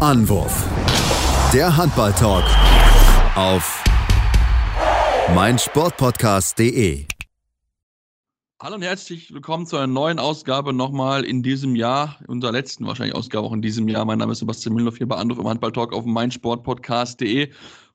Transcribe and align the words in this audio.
Anwurf. 0.00 0.66
Der 1.52 1.76
Handball-Talk 1.76 2.44
auf 3.36 3.84
meinsportpodcast.de. 5.34 7.04
Hallo 8.62 8.76
und 8.76 8.82
herzlich 8.82 9.34
willkommen 9.34 9.66
zu 9.66 9.76
einer 9.76 9.86
neuen 9.86 10.18
Ausgabe 10.18 10.72
nochmal 10.72 11.24
in 11.24 11.42
diesem 11.42 11.76
Jahr, 11.76 12.18
unserer 12.28 12.52
letzten 12.52 12.86
wahrscheinlich 12.86 13.14
Ausgabe 13.14 13.46
auch 13.46 13.52
in 13.52 13.60
diesem 13.60 13.88
Jahr. 13.88 14.06
Mein 14.06 14.18
Name 14.18 14.32
ist 14.32 14.38
Sebastian 14.38 14.74
Müller, 14.74 14.90
hier 14.96 15.06
bei 15.06 15.16
Anruf 15.16 15.38
im 15.38 15.46
Handball-Talk 15.46 15.92
auf 15.92 16.06
meinsportpodcast.de. 16.06 17.50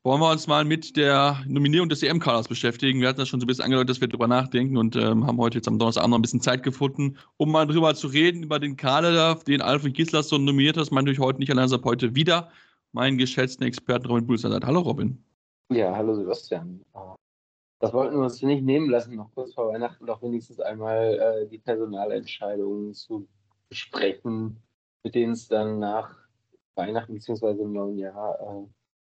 Wollen 0.06 0.22
wir 0.22 0.30
uns 0.30 0.46
mal 0.46 0.66
mit 0.66 0.98
der 0.98 1.44
Nominierung 1.48 1.90
des 1.90 2.04
EM-Kaders 2.04 2.48
beschäftigen. 2.48 3.02
Wir 3.02 3.08
hatten 3.08 3.18
das 3.18 3.28
schon 3.28 3.40
so 3.40 3.46
ein 3.46 3.48
bisschen 3.48 3.64
angedeutet, 3.64 3.90
dass 3.90 4.02
wir 4.02 4.08
darüber 4.08 4.28
nachdenken 4.28 4.78
und 4.78 4.96
ähm, 4.96 5.26
haben 5.26 5.40
heute 5.40 5.58
jetzt 5.58 5.68
am 5.68 5.80
Donnerstagabend 5.80 6.12
noch 6.12 6.20
ein 6.20 6.22
bisschen 6.22 6.42
Zeit 6.42 6.62
gefunden, 6.62 7.18
um 7.38 7.52
mal 7.52 7.66
drüber 7.66 7.96
zu 7.96 8.06
reden, 8.06 8.44
über 8.44 8.60
den 8.60 8.78
Kader, 8.78 9.34
den 9.48 9.64
Alfred 9.64 9.96
Gislason 9.96 10.46
nominiert 10.46 10.78
hat. 10.78 10.82
Das 10.82 10.92
meint 10.92 11.06
natürlich 11.06 11.26
heute 11.26 11.40
nicht 11.40 11.50
allein, 11.50 11.70
sondern 11.70 11.90
heute 11.90 12.14
wieder 12.14 12.52
meinen 12.92 13.18
geschätzten 13.18 13.66
Experten 13.66 14.06
Robin 14.06 14.28
Bulser. 14.28 14.60
Hallo 14.64 14.82
Robin. 14.82 15.26
Ja, 15.72 15.96
hallo 15.96 16.14
Sebastian. 16.14 16.82
Das 17.80 17.92
wollten 17.92 18.16
wir 18.16 18.26
uns 18.26 18.40
nicht 18.44 18.64
nehmen 18.64 18.92
lassen, 18.92 19.16
noch 19.16 19.34
kurz 19.34 19.56
vor 19.56 19.74
Weihnachten 19.74 20.06
doch 20.06 20.22
wenigstens 20.22 20.60
einmal 20.60 21.16
äh, 21.16 21.48
die 21.48 21.58
Personalentscheidungen 21.58 22.94
zu 22.94 23.28
besprechen, 23.70 24.62
mit 25.04 25.16
denen 25.16 25.34
es 25.34 25.48
dann 25.48 25.80
nach 25.80 26.16
Weihnachten 26.76 27.16
bzw. 27.16 27.60
im 27.60 27.74
neuen 27.74 27.98
Jahr 27.98 28.40
äh, 28.40 28.68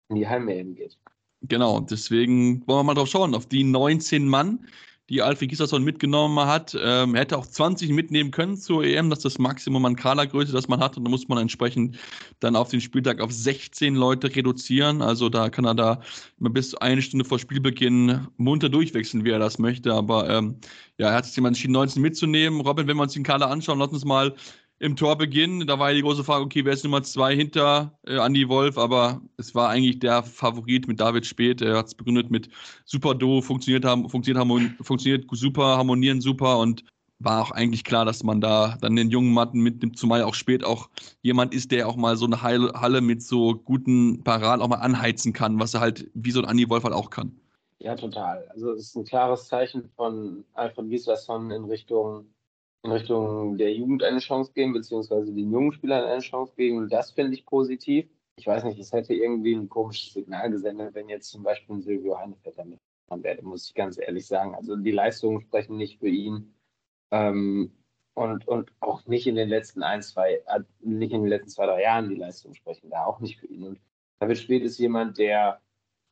in 0.09 0.15
die 0.15 0.27
Heim-EM 0.27 0.75
geht. 0.75 0.97
Genau, 1.41 1.79
deswegen 1.79 2.65
wollen 2.67 2.79
wir 2.79 2.83
mal 2.83 2.93
drauf 2.93 3.09
schauen, 3.09 3.35
auf 3.35 3.47
die 3.47 3.63
19 3.63 4.27
Mann, 4.27 4.65
die 5.09 5.21
Alfred 5.21 5.49
Gislason 5.49 5.83
mitgenommen 5.83 6.47
hat. 6.47 6.75
Ähm, 6.81 7.13
er 7.13 7.21
hätte 7.21 7.37
auch 7.37 7.45
20 7.45 7.91
mitnehmen 7.91 8.31
können 8.31 8.57
zur 8.57 8.83
EM, 8.83 9.11
das 9.11 9.19
ist 9.19 9.25
das 9.25 9.37
Maximum 9.37 9.85
an 9.85 9.95
Kadergröße, 9.95 10.51
das 10.51 10.67
man 10.67 10.79
hat. 10.79 10.97
Und 10.97 11.03
da 11.03 11.11
muss 11.11 11.27
man 11.27 11.37
entsprechend 11.37 11.99
dann 12.39 12.55
auf 12.55 12.69
den 12.69 12.81
Spieltag 12.81 13.21
auf 13.21 13.31
16 13.31 13.93
Leute 13.95 14.35
reduzieren. 14.35 15.03
Also 15.03 15.29
da 15.29 15.49
kann 15.49 15.65
er 15.65 15.75
da 15.75 16.01
immer 16.39 16.49
bis 16.49 16.73
eine 16.75 17.03
Stunde 17.03 17.25
vor 17.25 17.37
Spielbeginn 17.37 18.27
munter 18.37 18.69
durchwechseln, 18.69 19.23
wie 19.25 19.29
er 19.29 19.39
das 19.39 19.59
möchte. 19.59 19.93
Aber 19.93 20.27
ähm, 20.29 20.59
ja, 20.97 21.09
er 21.09 21.15
hat 21.15 21.25
sich 21.25 21.35
jemand 21.35 21.55
entschieden, 21.55 21.73
19 21.73 22.01
mitzunehmen. 22.01 22.61
Robin, 22.61 22.87
wenn 22.87 22.97
wir 22.97 23.03
uns 23.03 23.13
den 23.13 23.23
Kader 23.23 23.51
anschauen, 23.51 23.77
lass 23.77 23.89
uns 23.89 24.05
mal 24.05 24.33
im 24.79 24.95
Torbeginn, 24.95 25.65
da 25.67 25.79
war 25.79 25.89
ja 25.89 25.95
die 25.95 26.01
große 26.01 26.23
Frage, 26.23 26.43
okay, 26.43 26.65
wer 26.65 26.73
ist 26.73 26.83
Nummer 26.83 27.01
zwei 27.03 27.35
hinter 27.35 27.97
äh, 28.05 28.17
Andy 28.17 28.49
Wolf, 28.49 28.77
aber 28.77 29.21
es 29.37 29.55
war 29.55 29.69
eigentlich 29.69 29.99
der 29.99 30.23
Favorit 30.23 30.87
mit 30.87 30.99
David 30.99 31.25
Speth. 31.25 31.61
Er 31.61 31.77
hat 31.77 31.87
es 31.87 31.95
begründet 31.95 32.29
mit 32.29 32.49
super 32.83 33.15
Do, 33.15 33.41
funktioniert, 33.41 33.85
funktioniert, 33.85 34.75
funktioniert 34.81 35.25
super, 35.31 35.77
harmonieren 35.77 36.19
super 36.19 36.59
und 36.59 36.83
war 37.19 37.41
auch 37.41 37.51
eigentlich 37.51 37.85
klar, 37.85 38.03
dass 38.03 38.23
man 38.23 38.41
da 38.41 38.77
dann 38.81 38.97
den 38.97 39.09
jungen 39.09 39.33
Matten 39.33 39.61
mitnimmt, 39.61 39.97
zumal 39.97 40.21
auch 40.23 40.35
spät 40.35 40.65
auch 40.65 40.89
jemand 41.21 41.53
ist, 41.53 41.71
der 41.71 41.87
auch 41.87 41.95
mal 41.95 42.17
so 42.17 42.25
eine 42.25 42.41
Halle 42.41 42.99
mit 42.99 43.23
so 43.23 43.55
guten 43.55 44.23
Paraden 44.23 44.61
auch 44.61 44.67
mal 44.67 44.75
anheizen 44.75 45.31
kann, 45.31 45.57
was 45.57 45.73
er 45.73 45.79
halt 45.79 46.09
wie 46.13 46.31
so 46.31 46.41
ein 46.41 46.49
Andy 46.49 46.69
Wolf 46.69 46.83
halt 46.83 46.93
auch 46.93 47.09
kann. 47.09 47.39
Ja, 47.79 47.95
total. 47.95 48.45
Also 48.49 48.71
es 48.71 48.87
ist 48.87 48.95
ein 48.95 49.05
klares 49.05 49.47
Zeichen 49.47 49.89
von 49.95 50.43
Alfred 50.53 50.89
Gislason 50.89 51.51
in 51.51 51.65
Richtung 51.65 52.25
in 52.85 52.91
Richtung 52.91 53.57
der 53.57 53.73
Jugend 53.73 54.03
eine 54.03 54.19
Chance 54.19 54.51
geben, 54.53 54.73
beziehungsweise 54.73 55.33
den 55.33 55.51
jungen 55.51 55.71
Spielern 55.73 56.05
eine 56.05 56.21
Chance 56.21 56.53
geben. 56.55 56.77
Und 56.77 56.93
das 56.93 57.11
finde 57.11 57.33
ich 57.33 57.45
positiv. 57.45 58.07
Ich 58.37 58.47
weiß 58.47 58.63
nicht, 58.65 58.79
es 58.79 58.91
hätte 58.91 59.13
irgendwie 59.13 59.55
ein 59.55 59.69
komisches 59.69 60.13
Signal 60.13 60.51
gesendet, 60.51 60.93
wenn 60.93 61.09
jetzt 61.09 61.29
zum 61.29 61.43
Beispiel 61.43 61.75
ein 61.75 61.81
Silvio 61.81 62.17
Heinevetter 62.17 62.65
mitgefahren 62.65 63.23
wäre, 63.23 63.41
muss 63.41 63.67
ich 63.67 63.73
ganz 63.73 63.97
ehrlich 63.97 64.27
sagen. 64.27 64.55
Also 64.55 64.75
die 64.75 64.91
Leistungen 64.91 65.41
sprechen 65.41 65.77
nicht 65.77 65.99
für 65.99 66.09
ihn. 66.09 66.53
Ähm, 67.11 67.71
und, 68.13 68.47
und 68.47 68.71
auch 68.79 69.05
nicht 69.07 69.27
in 69.27 69.35
den 69.35 69.49
letzten 69.49 69.83
ein, 69.83 70.01
zwei, 70.01 70.41
äh, 70.47 70.61
nicht 70.79 71.11
in 71.11 71.21
den 71.21 71.29
letzten 71.29 71.49
zwei, 71.49 71.65
drei 71.65 71.81
Jahren 71.81 72.09
die 72.09 72.15
Leistungen 72.15 72.55
sprechen 72.55 72.89
da 72.89 73.05
auch 73.05 73.19
nicht 73.19 73.39
für 73.39 73.47
ihn. 73.47 73.63
Und 73.63 73.79
David 74.19 74.37
Spät 74.37 74.63
ist 74.63 74.77
jemand, 74.77 75.17
der 75.17 75.61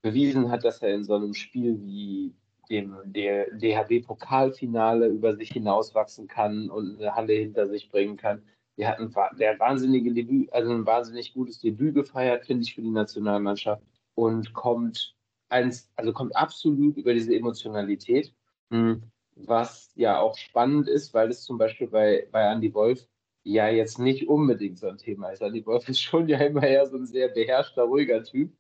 bewiesen 0.02 0.52
hat, 0.52 0.66
dass 0.66 0.82
er 0.82 0.94
in 0.94 1.06
so 1.06 1.16
einem 1.16 1.34
Spiel 1.34 1.82
wie 1.82 2.36
dem 2.74 2.96
DHB-Pokalfinale 3.06 5.08
über 5.08 5.36
sich 5.36 5.52
hinauswachsen 5.52 6.28
kann 6.28 6.72
und 6.72 7.00
eine 7.00 7.14
Halle 7.14 7.34
hinter 7.34 7.68
sich 7.68 7.90
bringen 7.90 8.18
kann. 8.18 8.42
Wir 8.76 8.88
hatten 8.88 9.14
der 9.38 9.60
wahnsinnige 9.60 10.12
Debüt, 10.12 10.52
also 10.52 10.72
ein 10.72 10.86
wahnsinnig 10.86 11.36
gutes 11.36 11.60
Debüt 11.60 11.94
gefeiert, 11.94 12.48
finde 12.48 12.64
ich, 12.64 12.74
für 12.74 12.82
die 12.82 12.90
Nationalmannschaft 12.90 13.84
und 14.16 14.54
kommt 14.54 15.16
eins, 15.50 15.92
also 15.96 16.14
kommt 16.14 16.36
absolut 16.36 16.98
über 16.98 17.14
diese 17.14 17.36
Emotionalität, 17.36 18.34
hm, 18.72 19.04
was 19.36 19.92
ja 19.96 20.20
auch 20.20 20.36
spannend 20.36 20.88
ist, 20.88 21.14
weil 21.14 21.30
es 21.30 21.44
zum 21.44 21.60
Beispiel 21.60 21.88
bei, 21.88 22.28
bei 22.32 22.52
Andy 22.52 22.74
Wolf 22.74 23.08
ja 23.44 23.68
jetzt 23.68 24.00
nicht 24.00 24.28
unbedingt 24.28 24.80
so 24.80 24.88
ein 24.88 24.98
Thema 24.98 25.30
ist. 25.30 25.44
Andy 25.44 25.64
Wolf 25.68 25.88
ist 25.90 26.02
schon 26.02 26.28
ja 26.28 26.40
immer 26.40 26.64
eher 26.64 26.88
so 26.88 26.98
ein 26.98 27.06
sehr 27.06 27.28
beherrschter, 27.28 27.84
ruhiger 27.84 28.24
Typ 28.24 28.52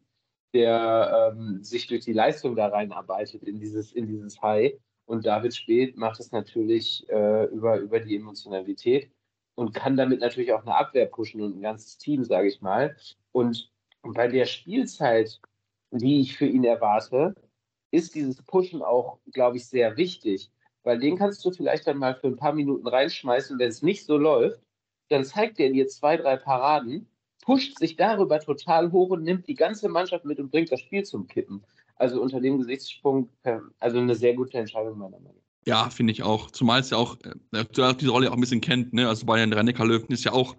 der 0.54 1.34
ähm, 1.36 1.64
sich 1.64 1.88
durch 1.88 2.06
die 2.06 2.14
Leistung 2.14 2.56
da 2.56 2.68
reinarbeitet 2.68 3.44
in 3.44 3.60
dieses, 3.60 3.92
in 3.92 4.08
dieses 4.08 4.42
High. 4.42 4.74
Und 5.06 5.26
David 5.26 5.54
Speth 5.54 5.98
macht 5.98 6.20
es 6.20 6.32
natürlich 6.32 7.08
äh, 7.10 7.46
über, 7.46 7.78
über 7.78 8.00
die 8.00 8.16
Emotionalität 8.16 9.12
und 9.56 9.74
kann 9.74 9.98
damit 9.98 10.22
natürlich 10.22 10.54
auch 10.54 10.62
eine 10.62 10.76
Abwehr 10.76 11.08
pushen 11.08 11.42
und 11.42 11.58
ein 11.58 11.62
ganzes 11.62 11.98
Team, 11.98 12.24
sage 12.24 12.48
ich 12.48 12.62
mal. 12.62 12.96
Und 13.32 13.72
bei 14.02 14.28
der 14.28 14.46
Spielzeit, 14.46 15.40
die 15.92 16.22
ich 16.22 16.38
für 16.38 16.46
ihn 16.46 16.64
erwarte, 16.64 17.36
ist 17.92 18.16
dieses 18.16 18.42
Pushen 18.44 18.82
auch, 18.82 19.20
glaube 19.32 19.58
ich, 19.58 19.68
sehr 19.68 19.98
wichtig. 19.98 20.52
Weil 20.84 21.00
den 21.00 21.18
kannst 21.18 21.44
du 21.46 21.52
vielleicht 21.52 21.88
dann 21.88 21.98
mal 21.98 22.16
für 22.16 22.28
ein 22.28 22.36
paar 22.36 22.54
Minuten 22.54 22.88
reinschmeißen. 22.88 23.58
Wenn 23.60 23.70
es 23.70 23.82
nicht 23.82 24.06
so 24.06 24.18
läuft, 24.18 24.62
dann 25.10 25.24
zeigt 25.24 25.60
er 25.60 25.70
dir 25.70 25.88
zwei, 25.88 26.18
drei 26.18 26.36
Paraden 26.38 27.08
pusht 27.44 27.78
sich 27.78 27.96
darüber 27.96 28.40
total 28.40 28.92
hoch 28.92 29.10
und 29.10 29.24
nimmt 29.24 29.48
die 29.48 29.56
ganze 29.56 29.90
Mannschaft 29.90 30.26
mit 30.26 30.40
und 30.40 30.52
bringt 30.52 30.72
das 30.72 30.80
Spiel 30.80 31.04
zum 31.04 31.28
Kippen. 31.28 31.64
Also 31.96 32.22
unter 32.22 32.40
dem 32.40 32.58
Gesichtspunkt, 32.58 33.32
also 33.80 34.00
eine 34.00 34.16
sehr 34.16 34.34
gute 34.34 34.58
Entscheidung 34.58 34.98
meiner 34.98 35.12
Meinung 35.12 35.36
nach. 35.36 35.44
Ja, 35.66 35.90
finde 35.90 36.12
ich 36.12 36.24
auch. 36.24 36.52
Zumal 36.52 36.82
es 36.82 36.90
ja 36.90 36.98
auch, 36.98 37.18
äh, 37.54 37.66
diese 38.00 38.12
Rolle 38.12 38.30
auch 38.30 38.36
ein 38.36 38.42
bisschen 38.42 38.62
kennt, 38.62 38.94
ne? 38.94 39.08
Also 39.08 39.26
Bayern 39.26 39.54
Rennecker 39.54 39.86
Löwen 39.86 40.12
ist 40.12 40.26
ja 40.26 40.34
auch 40.34 40.58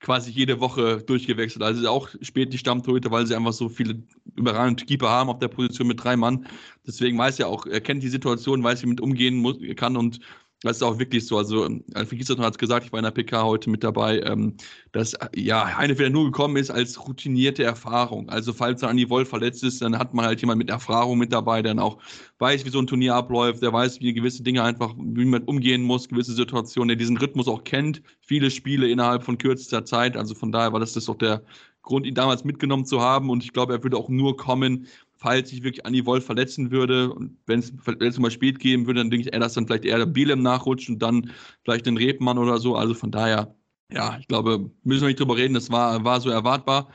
quasi 0.00 0.30
jede 0.30 0.60
Woche 0.60 0.98
durchgewechselt. 0.98 1.62
Also 1.62 1.80
ist 1.80 1.86
auch 1.86 2.10
spät 2.20 2.52
die 2.52 2.58
Stammtorhüter, 2.58 3.10
weil 3.10 3.26
sie 3.26 3.34
einfach 3.34 3.54
so 3.54 3.70
viele 3.70 4.02
überragende 4.36 4.84
Keeper 4.84 5.08
haben 5.08 5.30
auf 5.30 5.38
der 5.38 5.48
Position 5.48 5.86
mit 5.86 6.04
drei 6.04 6.16
Mann. 6.16 6.46
Deswegen 6.86 7.16
weiß 7.16 7.38
er 7.38 7.48
auch, 7.48 7.64
er 7.64 7.80
kennt 7.80 8.02
die 8.02 8.08
Situation, 8.08 8.62
weiß, 8.62 8.82
wie 8.82 8.88
mit 8.88 9.00
umgehen 9.00 9.36
muss, 9.36 9.56
kann 9.76 9.96
und 9.96 10.20
das 10.62 10.78
ist 10.78 10.82
auch 10.82 10.98
wirklich 10.98 11.26
so. 11.26 11.36
Also, 11.36 11.68
Alfred 11.92 12.18
Giesler 12.18 12.38
hat 12.38 12.54
es 12.54 12.58
gesagt, 12.58 12.86
ich 12.86 12.92
war 12.92 12.98
in 12.98 13.04
der 13.04 13.10
PK 13.10 13.44
heute 13.44 13.68
mit 13.68 13.84
dabei, 13.84 14.20
ähm, 14.20 14.56
dass 14.92 15.14
ja 15.36 15.76
Heinefeder 15.76 16.08
nur 16.10 16.24
gekommen 16.24 16.56
ist 16.56 16.70
als 16.70 17.06
routinierte 17.06 17.62
Erfahrung. 17.64 18.30
Also, 18.30 18.52
falls 18.54 18.82
er 18.82 18.88
an 18.88 18.96
die 18.96 19.10
Wolf 19.10 19.28
verletzt 19.28 19.62
ist, 19.62 19.82
dann 19.82 19.98
hat 19.98 20.14
man 20.14 20.24
halt 20.24 20.40
jemand 20.40 20.58
mit 20.58 20.70
Erfahrung 20.70 21.18
mit 21.18 21.32
dabei, 21.32 21.60
der 21.60 21.74
dann 21.74 21.84
auch 21.84 21.98
weiß, 22.38 22.64
wie 22.64 22.70
so 22.70 22.78
ein 22.78 22.86
Turnier 22.86 23.14
abläuft, 23.14 23.62
der 23.62 23.72
weiß, 23.72 24.00
wie 24.00 24.14
gewisse 24.14 24.42
Dinge 24.42 24.62
einfach, 24.62 24.94
wie 24.96 25.26
man 25.26 25.42
umgehen 25.44 25.82
muss, 25.82 26.08
gewisse 26.08 26.32
Situationen, 26.32 26.88
der 26.88 26.96
diesen 26.96 27.18
Rhythmus 27.18 27.46
auch 27.46 27.64
kennt. 27.64 28.02
Viele 28.20 28.50
Spiele 28.50 28.88
innerhalb 28.88 29.22
von 29.22 29.36
kürzester 29.36 29.84
Zeit. 29.84 30.16
Also, 30.16 30.34
von 30.34 30.50
daher 30.50 30.72
war 30.72 30.80
das, 30.80 30.94
das 30.94 31.04
doch 31.04 31.18
der 31.18 31.42
Grund, 31.82 32.06
ihn 32.06 32.14
damals 32.14 32.44
mitgenommen 32.44 32.86
zu 32.86 33.02
haben. 33.02 33.28
Und 33.28 33.44
ich 33.44 33.52
glaube, 33.52 33.74
er 33.74 33.82
würde 33.82 33.98
auch 33.98 34.08
nur 34.08 34.38
kommen, 34.38 34.86
falls 35.24 35.48
sich 35.48 35.62
wirklich 35.62 35.86
Andy 35.86 36.04
Wolf 36.04 36.26
verletzen 36.26 36.70
würde 36.70 37.10
und 37.10 37.38
wenn 37.46 37.60
es 37.60 38.18
mal 38.18 38.30
spät 38.30 38.58
geben 38.58 38.86
würde, 38.86 39.00
dann 39.00 39.10
denke 39.10 39.26
ich 39.26 39.32
eher, 39.32 39.40
dass 39.40 39.54
dann 39.54 39.66
vielleicht 39.66 39.86
eher 39.86 39.96
der 39.96 40.04
Bielem 40.04 40.42
nachrutscht 40.42 40.90
und 40.90 40.98
dann 40.98 41.30
vielleicht 41.64 41.86
den 41.86 41.96
Rebmann 41.96 42.36
oder 42.36 42.58
so. 42.58 42.76
Also 42.76 42.92
von 42.92 43.10
daher, 43.10 43.54
ja, 43.90 44.18
ich 44.20 44.28
glaube, 44.28 44.70
müssen 44.82 45.00
wir 45.00 45.08
nicht 45.08 45.18
drüber 45.18 45.38
reden, 45.38 45.54
das 45.54 45.70
war, 45.70 46.04
war 46.04 46.20
so 46.20 46.28
erwartbar. 46.28 46.90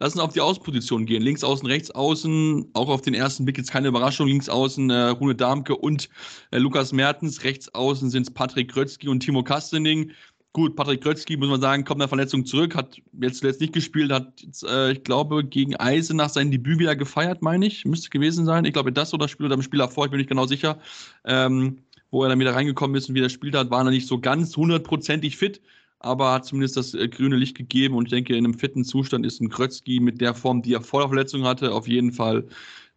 Lass 0.00 0.14
uns 0.14 0.22
auf 0.22 0.32
die 0.32 0.40
Außenposition 0.40 1.04
gehen. 1.04 1.22
Links 1.22 1.44
außen, 1.44 1.68
rechts 1.68 1.90
außen, 1.90 2.70
auch 2.72 2.88
auf 2.88 3.02
den 3.02 3.12
ersten 3.12 3.44
Blick 3.44 3.58
jetzt 3.58 3.70
keine 3.70 3.88
Überraschung. 3.88 4.28
Links 4.28 4.48
außen 4.48 4.88
äh, 4.88 5.08
Rune 5.08 5.34
Darmke 5.34 5.76
und 5.76 6.08
äh, 6.52 6.58
Lukas 6.58 6.92
Mertens. 6.92 7.44
Rechts 7.44 7.72
außen 7.74 8.08
sind 8.08 8.22
es 8.22 8.32
Patrick 8.32 8.72
Krötzky 8.72 9.08
und 9.08 9.20
Timo 9.20 9.42
Kastening. 9.44 10.10
Gut, 10.54 10.76
Patrick 10.76 11.02
Krötzky, 11.02 11.36
muss 11.36 11.48
man 11.48 11.60
sagen, 11.60 11.84
kommt 11.84 11.98
nach 11.98 12.08
Verletzung 12.08 12.46
zurück, 12.46 12.76
hat 12.76 13.02
jetzt 13.20 13.40
zuletzt 13.40 13.60
nicht 13.60 13.72
gespielt, 13.72 14.12
hat, 14.12 14.40
jetzt, 14.40 14.62
äh, 14.62 14.92
ich 14.92 15.02
glaube, 15.02 15.42
gegen 15.44 15.74
Eise 15.74 16.14
nach 16.14 16.28
seinem 16.28 16.52
Debüt 16.52 16.78
wieder 16.78 16.94
gefeiert, 16.94 17.42
meine 17.42 17.66
ich. 17.66 17.84
Müsste 17.84 18.08
gewesen 18.08 18.46
sein. 18.46 18.64
Ich 18.64 18.72
glaube, 18.72 18.92
das 18.92 19.12
oder 19.12 19.26
Spiel 19.26 19.46
oder 19.46 19.56
im 19.56 19.62
Spiel 19.62 19.80
davor, 19.80 20.04
ich 20.04 20.12
bin 20.12 20.18
nicht 20.18 20.28
genau 20.28 20.46
sicher. 20.46 20.78
Ähm, 21.24 21.78
wo 22.12 22.22
er 22.22 22.28
dann 22.28 22.38
wieder 22.38 22.54
reingekommen 22.54 22.94
ist 22.94 23.08
und 23.08 23.16
wieder 23.16 23.26
gespielt 23.26 23.56
hat, 23.56 23.72
war 23.72 23.84
er 23.84 23.90
nicht 23.90 24.06
so 24.06 24.20
ganz 24.20 24.56
hundertprozentig 24.56 25.36
fit, 25.36 25.60
aber 25.98 26.30
hat 26.30 26.44
zumindest 26.44 26.76
das 26.76 26.94
äh, 26.94 27.08
grüne 27.08 27.34
Licht 27.34 27.56
gegeben 27.56 27.96
und 27.96 28.06
ich 28.06 28.12
denke, 28.12 28.36
in 28.36 28.44
einem 28.44 28.54
fitten 28.54 28.84
Zustand 28.84 29.26
ist 29.26 29.40
ein 29.40 29.48
Krötzky 29.48 29.98
mit 29.98 30.20
der 30.20 30.34
Form, 30.34 30.62
die 30.62 30.74
er 30.74 30.82
vor 30.82 31.00
der 31.00 31.08
Verletzung 31.08 31.42
hatte, 31.42 31.72
auf 31.72 31.88
jeden 31.88 32.12
Fall 32.12 32.46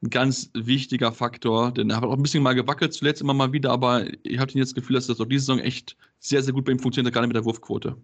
ein 0.04 0.10
ganz 0.10 0.52
wichtiger 0.54 1.12
Faktor, 1.12 1.72
denn 1.72 1.90
er 1.90 1.98
hat 1.98 2.04
auch 2.04 2.14
ein 2.14 2.22
bisschen 2.22 2.44
mal 2.44 2.54
gewackelt, 2.54 2.94
zuletzt 2.94 3.22
immer 3.22 3.34
mal 3.34 3.52
wieder, 3.52 3.72
aber 3.72 4.06
ich 4.24 4.38
habe 4.40 4.52
jetzt 4.52 4.70
das 4.70 4.76
Gefühl, 4.76 4.96
dass 4.96 5.08
das 5.08 5.20
auch 5.20 5.26
diese 5.26 5.46
Saison 5.46 5.60
echt 5.60 5.98
sehr, 6.20 6.44
sehr 6.44 6.54
gut 6.54 6.66
bei 6.66 6.72
ihm 6.72 6.80
funktioniert, 6.80 7.14
gerade 7.14 7.28
mit 7.28 7.36
der 7.36 7.46
Wurfquote. 7.46 7.98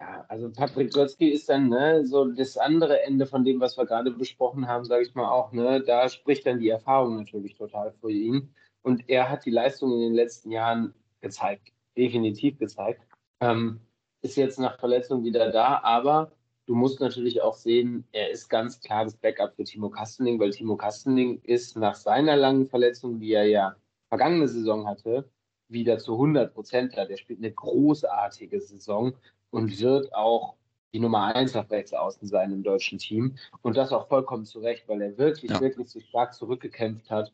Ja, 0.00 0.24
also 0.28 0.50
Patrick 0.50 0.92
Götzky 0.92 1.30
ist 1.30 1.48
dann 1.48 1.68
ne, 1.68 2.06
so 2.06 2.26
das 2.26 2.56
andere 2.56 3.02
Ende 3.02 3.26
von 3.26 3.44
dem, 3.44 3.60
was 3.60 3.76
wir 3.76 3.86
gerade 3.86 4.12
besprochen 4.12 4.68
haben, 4.68 4.84
sage 4.84 5.04
ich 5.04 5.14
mal 5.14 5.30
auch. 5.30 5.52
Ne, 5.52 5.82
da 5.84 6.08
spricht 6.08 6.46
dann 6.46 6.60
die 6.60 6.68
Erfahrung 6.68 7.16
natürlich 7.16 7.54
total 7.54 7.92
für 8.00 8.10
ihn. 8.10 8.54
Und 8.82 9.08
er 9.08 9.28
hat 9.28 9.44
die 9.44 9.50
Leistung 9.50 9.92
in 9.92 10.00
den 10.00 10.14
letzten 10.14 10.50
Jahren 10.50 10.94
gezeigt, 11.20 11.72
definitiv 11.96 12.58
gezeigt. 12.58 13.00
Ähm, 13.40 13.80
ist 14.22 14.36
jetzt 14.36 14.58
nach 14.58 14.78
Verletzung 14.78 15.24
wieder 15.24 15.50
da, 15.50 15.80
aber 15.82 16.32
du 16.66 16.74
musst 16.74 17.00
natürlich 17.00 17.42
auch 17.42 17.56
sehen, 17.56 18.04
er 18.12 18.30
ist 18.30 18.48
ganz 18.48 18.80
klar 18.80 19.04
das 19.04 19.16
Backup 19.16 19.54
für 19.54 19.64
Timo 19.64 19.90
Kastening, 19.90 20.38
weil 20.38 20.50
Timo 20.50 20.76
Kastening 20.76 21.40
ist 21.42 21.76
nach 21.76 21.94
seiner 21.94 22.36
langen 22.36 22.66
Verletzung, 22.66 23.18
die 23.18 23.32
er 23.32 23.44
ja 23.44 23.76
vergangene 24.08 24.48
Saison 24.48 24.86
hatte, 24.86 25.28
wieder 25.68 25.98
zu 25.98 26.12
100 26.12 26.52
Prozent 26.52 26.96
da. 26.96 27.04
Der 27.04 27.16
spielt 27.16 27.40
eine 27.40 27.52
großartige 27.52 28.60
Saison 28.60 29.14
und 29.50 29.80
wird 29.80 30.14
auch 30.14 30.56
die 30.92 31.00
Nummer 31.00 31.34
eins 31.34 31.56
auf 31.56 31.70
rechts 31.70 31.94
außen 31.94 32.28
sein 32.28 32.52
im 32.52 32.62
deutschen 32.62 32.98
Team. 32.98 33.36
Und 33.62 33.76
das 33.76 33.92
auch 33.92 34.08
vollkommen 34.08 34.44
zu 34.44 34.60
Recht, 34.60 34.86
weil 34.88 35.00
er 35.00 35.16
wirklich, 35.16 35.50
ja. 35.50 35.60
wirklich 35.60 35.88
so 35.88 36.00
stark 36.00 36.34
zurückgekämpft 36.34 37.10
hat 37.10 37.32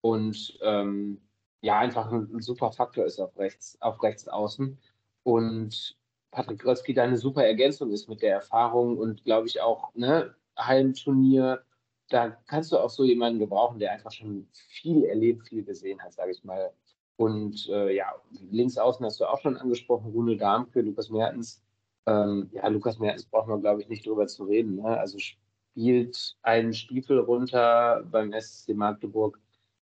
und 0.00 0.58
ähm, 0.62 1.20
ja, 1.62 1.78
einfach 1.78 2.10
ein, 2.10 2.30
ein, 2.32 2.40
super 2.40 2.72
Faktor 2.72 3.04
ist 3.04 3.20
auf 3.20 3.36
rechts, 3.36 3.76
auf 3.80 4.02
rechts 4.02 4.28
außen. 4.28 4.78
Und 5.24 5.96
Patrick 6.30 6.60
Grötzky 6.60 6.94
da 6.94 7.02
eine 7.04 7.16
super 7.16 7.44
Ergänzung 7.44 7.90
ist 7.92 8.08
mit 8.08 8.22
der 8.22 8.34
Erfahrung 8.34 8.98
und 8.98 9.24
glaube 9.24 9.46
ich 9.46 9.60
auch, 9.60 9.94
ne, 9.94 10.34
Heimturnier, 10.58 11.62
da 12.08 12.30
kannst 12.46 12.72
du 12.72 12.78
auch 12.78 12.90
so 12.90 13.04
jemanden 13.04 13.38
gebrauchen, 13.38 13.78
der 13.78 13.92
einfach 13.92 14.12
schon 14.12 14.48
viel 14.52 15.04
erlebt, 15.04 15.48
viel 15.48 15.64
gesehen 15.64 16.00
hat, 16.02 16.12
sage 16.12 16.32
ich 16.32 16.44
mal. 16.44 16.72
Und 17.16 17.68
äh, 17.68 17.94
ja, 17.94 18.14
links 18.50 18.78
außen 18.78 19.04
hast 19.04 19.20
du 19.20 19.26
auch 19.26 19.40
schon 19.40 19.56
angesprochen, 19.56 20.10
Rune 20.10 20.36
Darmke, 20.36 20.80
Lukas 20.80 21.10
Mertens. 21.10 21.62
Ähm, 22.06 22.50
ja, 22.52 22.66
Lukas 22.68 22.98
Mertens 22.98 23.26
braucht 23.26 23.48
man, 23.48 23.60
glaube 23.60 23.82
ich, 23.82 23.88
nicht 23.88 24.06
drüber 24.06 24.26
zu 24.26 24.44
reden. 24.44 24.76
Ne? 24.76 24.98
Also 24.98 25.18
spielt 25.18 26.36
einen 26.42 26.72
Stiefel 26.72 27.18
runter 27.18 28.04
beim 28.10 28.32
SC 28.38 28.70
Magdeburg 28.74 29.38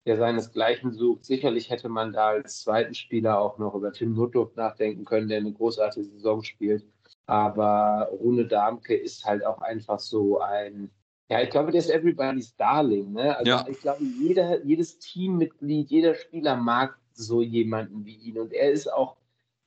der 0.08 0.16
seinesgleichen 0.16 0.92
sucht. 0.92 1.24
Sicherlich 1.24 1.70
hätte 1.70 1.88
man 1.88 2.12
da 2.12 2.28
als 2.28 2.62
zweiten 2.62 2.94
Spieler 2.94 3.40
auch 3.40 3.58
noch 3.58 3.74
über 3.74 3.92
Tim 3.92 4.14
Nutluft 4.14 4.56
nachdenken 4.56 5.04
können, 5.04 5.28
der 5.28 5.38
eine 5.38 5.52
großartige 5.52 6.06
Saison 6.06 6.42
spielt. 6.42 6.84
Aber 7.26 8.08
Rune 8.10 8.46
Darmke 8.46 8.96
ist 8.96 9.24
halt 9.24 9.44
auch 9.44 9.60
einfach 9.60 10.00
so 10.00 10.40
ein, 10.40 10.90
ja, 11.28 11.42
ich 11.42 11.50
glaube, 11.50 11.70
der 11.70 11.80
ist 11.80 11.90
everybody's 11.90 12.56
Darling. 12.56 13.12
Ne? 13.12 13.36
Also 13.36 13.50
ja. 13.50 13.66
ich 13.68 13.80
glaube, 13.80 14.02
jeder, 14.02 14.64
jedes 14.64 14.98
Teammitglied, 14.98 15.90
jeder 15.90 16.14
Spieler 16.14 16.56
mag 16.56 16.96
so 17.12 17.42
jemanden 17.42 18.04
wie 18.06 18.16
ihn. 18.16 18.38
Und 18.38 18.54
er 18.54 18.72
ist 18.72 18.90
auch 18.90 19.16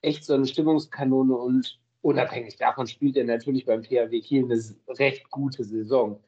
echt 0.01 0.25
so 0.25 0.33
eine 0.33 0.47
Stimmungskanone 0.47 1.35
und 1.35 1.79
unabhängig 2.01 2.57
davon 2.57 2.88
spielt 2.88 3.15
er 3.15 3.25
natürlich 3.25 3.65
beim 3.65 3.83
THW 3.83 4.19
Kiel 4.21 4.45
eine 4.45 4.59
recht 4.97 5.29
gute 5.29 5.63
Saison 5.63 6.19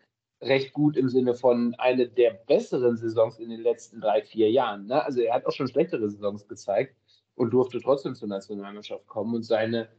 recht 0.43 0.73
gut 0.73 0.97
im 0.97 1.09
Sinne 1.09 1.33
von 1.35 1.75
eine 1.77 2.07
der 2.07 2.31
besseren 2.31 2.97
Saisons 2.97 3.39
in 3.39 3.49
den 3.49 3.61
letzten 3.61 4.01
drei, 4.01 4.21
vier 4.21 4.51
Jahren. 4.51 4.85
Ne? 4.85 5.03
Also 5.03 5.21
er 5.21 5.35
hat 5.35 5.45
auch 5.45 5.51
schon 5.51 5.67
schlechtere 5.67 6.09
Saisons 6.09 6.47
gezeigt 6.47 6.95
und 7.35 7.51
durfte 7.51 7.79
trotzdem 7.81 8.15
zur 8.15 8.27
Nationalmannschaft 8.27 9.07
kommen. 9.07 9.35
Und 9.35 9.43
seine, 9.43 9.89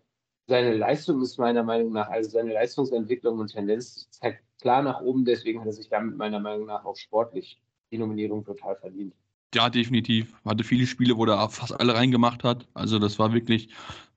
seine 0.47 0.75
Leistung 0.75 1.23
ist 1.23 1.39
meiner 1.39 1.63
Meinung 1.63 1.93
nach, 1.93 2.09
also 2.09 2.31
seine 2.31 2.53
Leistungsentwicklung 2.53 3.39
und 3.39 3.53
Tendenz 3.53 4.11
zeigt 4.11 4.43
klar 4.61 4.83
nach 4.83 5.01
oben. 5.01 5.25
Deswegen 5.25 5.61
hat 5.61 5.67
er 5.67 5.73
sich 5.73 5.89
damit 5.89 6.17
meiner 6.17 6.41
Meinung 6.41 6.67
nach 6.67 6.85
auch 6.85 6.97
sportlich 6.97 7.61
die 7.91 7.99
Nominierung 7.99 8.45
total 8.45 8.77
verdient. 8.77 9.15
Ja, 9.55 9.71
definitiv. 9.71 10.33
Hatte 10.45 10.65
viele 10.65 10.85
Spiele, 10.85 11.17
wo 11.17 11.25
er 11.27 11.49
fast 11.49 11.79
alle 11.79 11.95
reingemacht 11.95 12.43
hat. 12.43 12.67
Also 12.75 12.99
das 12.99 13.21
war 13.21 13.33
wirklich, 13.33 13.69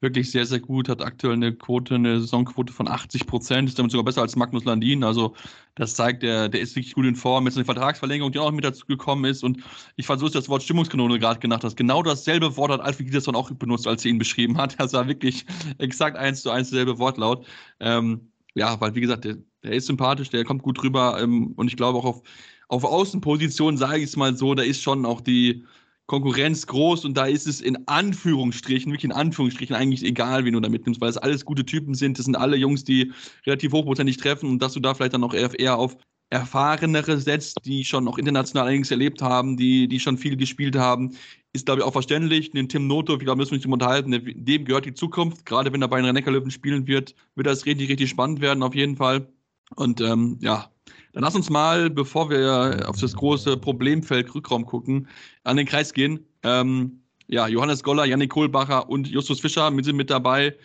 wirklich 0.01 0.31
sehr, 0.31 0.47
sehr 0.47 0.59
gut. 0.59 0.89
Hat 0.89 1.03
aktuell 1.03 1.33
eine 1.33 1.53
Quote, 1.53 1.93
eine 1.93 2.19
Saisonquote 2.19 2.73
von 2.73 2.87
80 2.87 3.27
Prozent. 3.27 3.69
Ist 3.69 3.77
damit 3.77 3.91
sogar 3.91 4.03
besser 4.03 4.21
als 4.21 4.35
Magnus 4.35 4.65
Landin. 4.65 5.03
Also 5.03 5.35
das 5.75 5.93
zeigt, 5.93 6.23
der, 6.23 6.49
der 6.49 6.61
ist 6.61 6.75
wirklich 6.75 6.95
gut 6.95 7.05
in 7.05 7.15
Form. 7.15 7.45
Jetzt 7.45 7.55
eine 7.55 7.65
Vertragsverlängerung, 7.65 8.31
die 8.31 8.39
auch 8.39 8.51
mit 8.51 8.65
dazu 8.65 8.87
gekommen 8.87 9.25
ist. 9.25 9.43
Und 9.43 9.61
ich 9.95 10.07
fand 10.07 10.19
so, 10.21 10.27
das 10.27 10.49
Wort 10.49 10.63
Stimmungskanone 10.63 11.19
gerade 11.19 11.39
genannt 11.39 11.63
hast. 11.63 11.77
Genau 11.77 12.01
dasselbe 12.01 12.57
Wort 12.57 12.71
hat 12.71 12.81
Alfred 12.81 13.05
Giederson 13.05 13.35
auch 13.35 13.51
benutzt, 13.51 13.85
als 13.85 14.03
er 14.05 14.11
ihn 14.11 14.17
beschrieben 14.17 14.57
hat. 14.57 14.79
Das 14.79 14.93
war 14.93 15.07
wirklich 15.07 15.45
exakt 15.77 16.17
eins 16.17 16.41
zu 16.41 16.49
eins 16.49 16.71
dasselbe 16.71 16.97
Wortlaut. 16.97 17.45
Ähm, 17.79 18.31
ja, 18.55 18.81
weil 18.81 18.95
wie 18.95 19.01
gesagt, 19.01 19.23
der, 19.25 19.37
der 19.63 19.73
ist 19.73 19.85
sympathisch, 19.85 20.31
der 20.31 20.45
kommt 20.45 20.63
gut 20.63 20.81
rüber. 20.83 21.21
Ähm, 21.21 21.53
und 21.57 21.67
ich 21.67 21.77
glaube 21.77 21.99
auch 21.99 22.05
auf 22.05 22.23
auf 22.67 22.83
Außenposition, 22.83 23.77
sage 23.77 23.99
ich 23.99 24.05
es 24.05 24.17
mal 24.17 24.35
so, 24.35 24.53
da 24.55 24.63
ist 24.63 24.81
schon 24.81 25.05
auch 25.05 25.21
die 25.21 25.65
Konkurrenz 26.07 26.65
groß 26.67 27.05
und 27.05 27.15
da 27.15 27.25
ist 27.25 27.47
es 27.47 27.59
in 27.59 27.87
Anführungsstrichen, 27.87 28.91
wirklich 28.91 29.05
in 29.05 29.11
Anführungsstrichen 29.11 29.75
eigentlich 29.75 30.03
egal, 30.03 30.45
wen 30.45 30.53
du 30.53 30.59
da 30.59 30.69
mitnimmst, 30.69 31.01
weil 31.01 31.09
es 31.09 31.17
alles 31.17 31.43
gute 31.43 31.65
Typen 31.65 31.95
sind. 31.95 32.17
Das 32.17 32.25
sind 32.25 32.35
alle 32.35 32.55
Jungs, 32.55 32.85
die 32.85 33.11
relativ 33.45 33.73
hochprozentig 33.73 34.17
treffen 34.17 34.49
und 34.49 34.61
dass 34.61 34.73
du 34.73 34.79
da 34.79 34.93
vielleicht 34.93 35.13
dann 35.13 35.23
auch 35.23 35.33
eher 35.33 35.77
auf 35.77 35.97
erfahrenere 36.29 37.19
setzt, 37.19 37.59
die 37.65 37.85
schon 37.85 38.07
auch 38.07 38.17
international 38.17 38.67
einiges 38.67 38.91
erlebt 38.91 39.21
haben, 39.21 39.55
die, 39.55 39.87
die 39.87 39.99
schon 39.99 40.17
viel 40.17 40.35
gespielt 40.35 40.75
haben, 40.75 41.15
ist, 41.53 41.65
glaube 41.65 41.81
ich, 41.81 41.87
auch 41.87 41.93
verständlich. 41.93 42.51
Den 42.51 42.67
Tim 42.67 42.87
Noto, 42.87 43.13
ich 43.13 43.19
glaube, 43.19 43.37
müssen 43.37 43.51
wir 43.51 43.55
uns 43.55 43.65
nicht 43.65 43.73
unterhalten, 43.73 44.11
dem 44.11 44.65
gehört 44.65 44.85
die 44.85 44.93
Zukunft. 44.93 45.45
Gerade 45.45 45.71
wenn 45.71 45.81
er 45.81 45.87
bei 45.87 45.97
den 45.97 46.05
Rennecker-Löwen 46.05 46.51
spielen 46.51 46.85
wird, 46.87 47.15
wird 47.35 47.47
das 47.47 47.65
richtig, 47.65 47.89
richtig 47.89 48.09
spannend 48.09 48.41
werden, 48.41 48.63
auf 48.63 48.75
jeden 48.75 48.97
Fall. 48.97 49.27
Und 49.75 50.01
ähm, 50.01 50.37
ja, 50.41 50.69
dann 51.13 51.23
lass 51.23 51.35
uns 51.35 51.49
mal, 51.49 51.89
bevor 51.89 52.29
wir 52.29 52.87
auf 52.87 52.99
das 52.99 53.15
große 53.15 53.57
Problemfeld 53.57 54.33
Rückraum 54.33 54.65
gucken, 54.65 55.07
an 55.43 55.57
den 55.57 55.65
Kreis 55.65 55.93
gehen. 55.93 56.25
Ähm, 56.43 57.01
ja, 57.27 57.47
Johannes 57.47 57.83
Goller, 57.83 58.05
Yannick 58.05 58.31
Kohlbacher 58.31 58.89
und 58.89 59.07
Justus 59.07 59.39
Fischer 59.39 59.71
sind 59.81 59.95
mit 59.95 60.09
dabei. 60.09 60.55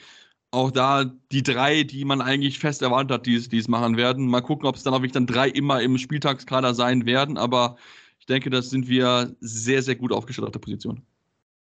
Auch 0.50 0.70
da 0.70 1.04
die 1.32 1.42
drei, 1.42 1.82
die 1.82 2.04
man 2.04 2.20
eigentlich 2.20 2.58
fest 2.58 2.82
erwartet 2.82 3.10
hat, 3.10 3.26
die 3.26 3.36
es 3.36 3.68
machen 3.68 3.96
werden. 3.96 4.26
Mal 4.26 4.42
gucken, 4.42 4.66
ob 4.66 4.76
es 4.76 4.82
dann 4.82 4.92
auch 4.92 4.98
wirklich 4.98 5.12
dann 5.12 5.26
drei 5.26 5.48
immer 5.48 5.80
im 5.80 5.96
Spieltagskader 5.96 6.74
sein 6.74 7.06
werden. 7.06 7.38
Aber 7.38 7.76
ich 8.20 8.26
denke, 8.26 8.50
das 8.50 8.70
sind 8.70 8.86
wir 8.86 9.34
sehr, 9.40 9.82
sehr 9.82 9.96
gut 9.96 10.12
aufgestellt 10.12 10.46
auf 10.46 10.52
der 10.52 10.60
Position. 10.60 11.02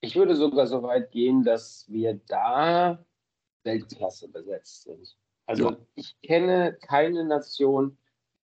Ich 0.02 0.16
würde 0.16 0.36
sogar 0.36 0.68
so 0.68 0.84
weit 0.84 1.12
gehen, 1.12 1.44
dass 1.44 1.86
wir 1.90 2.22
da 2.28 3.04
Weltklasse 3.64 4.30
besetzt 4.30 4.84
sind. 4.84 5.18
Also 5.48 5.72
ja. 5.72 5.78
ich 5.96 6.16
kenne 6.22 6.78
keine 6.82 7.26
Nation, 7.26 7.98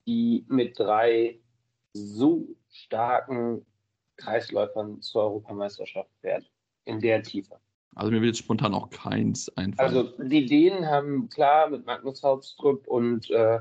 die 0.07 0.45
mit 0.47 0.79
drei 0.79 1.39
so 1.93 2.47
starken 2.71 3.65
Kreisläufern 4.15 5.01
zur 5.01 5.23
Europameisterschaft 5.23 6.11
werden. 6.21 6.45
In 6.85 7.01
der 7.01 7.21
Tiefe. 7.21 7.59
Also 7.95 8.11
mir 8.11 8.21
wird 8.21 8.35
jetzt 8.35 8.39
spontan 8.39 8.73
auch 8.73 8.89
keins 8.89 9.49
einfallen. 9.57 9.97
Also 9.97 10.23
die 10.23 10.45
Dänen 10.45 10.87
haben 10.87 11.29
klar 11.29 11.69
mit 11.69 11.85
Magnus 11.85 12.23
Hauptstrup 12.23 12.87
und 12.87 13.29
äh, 13.29 13.59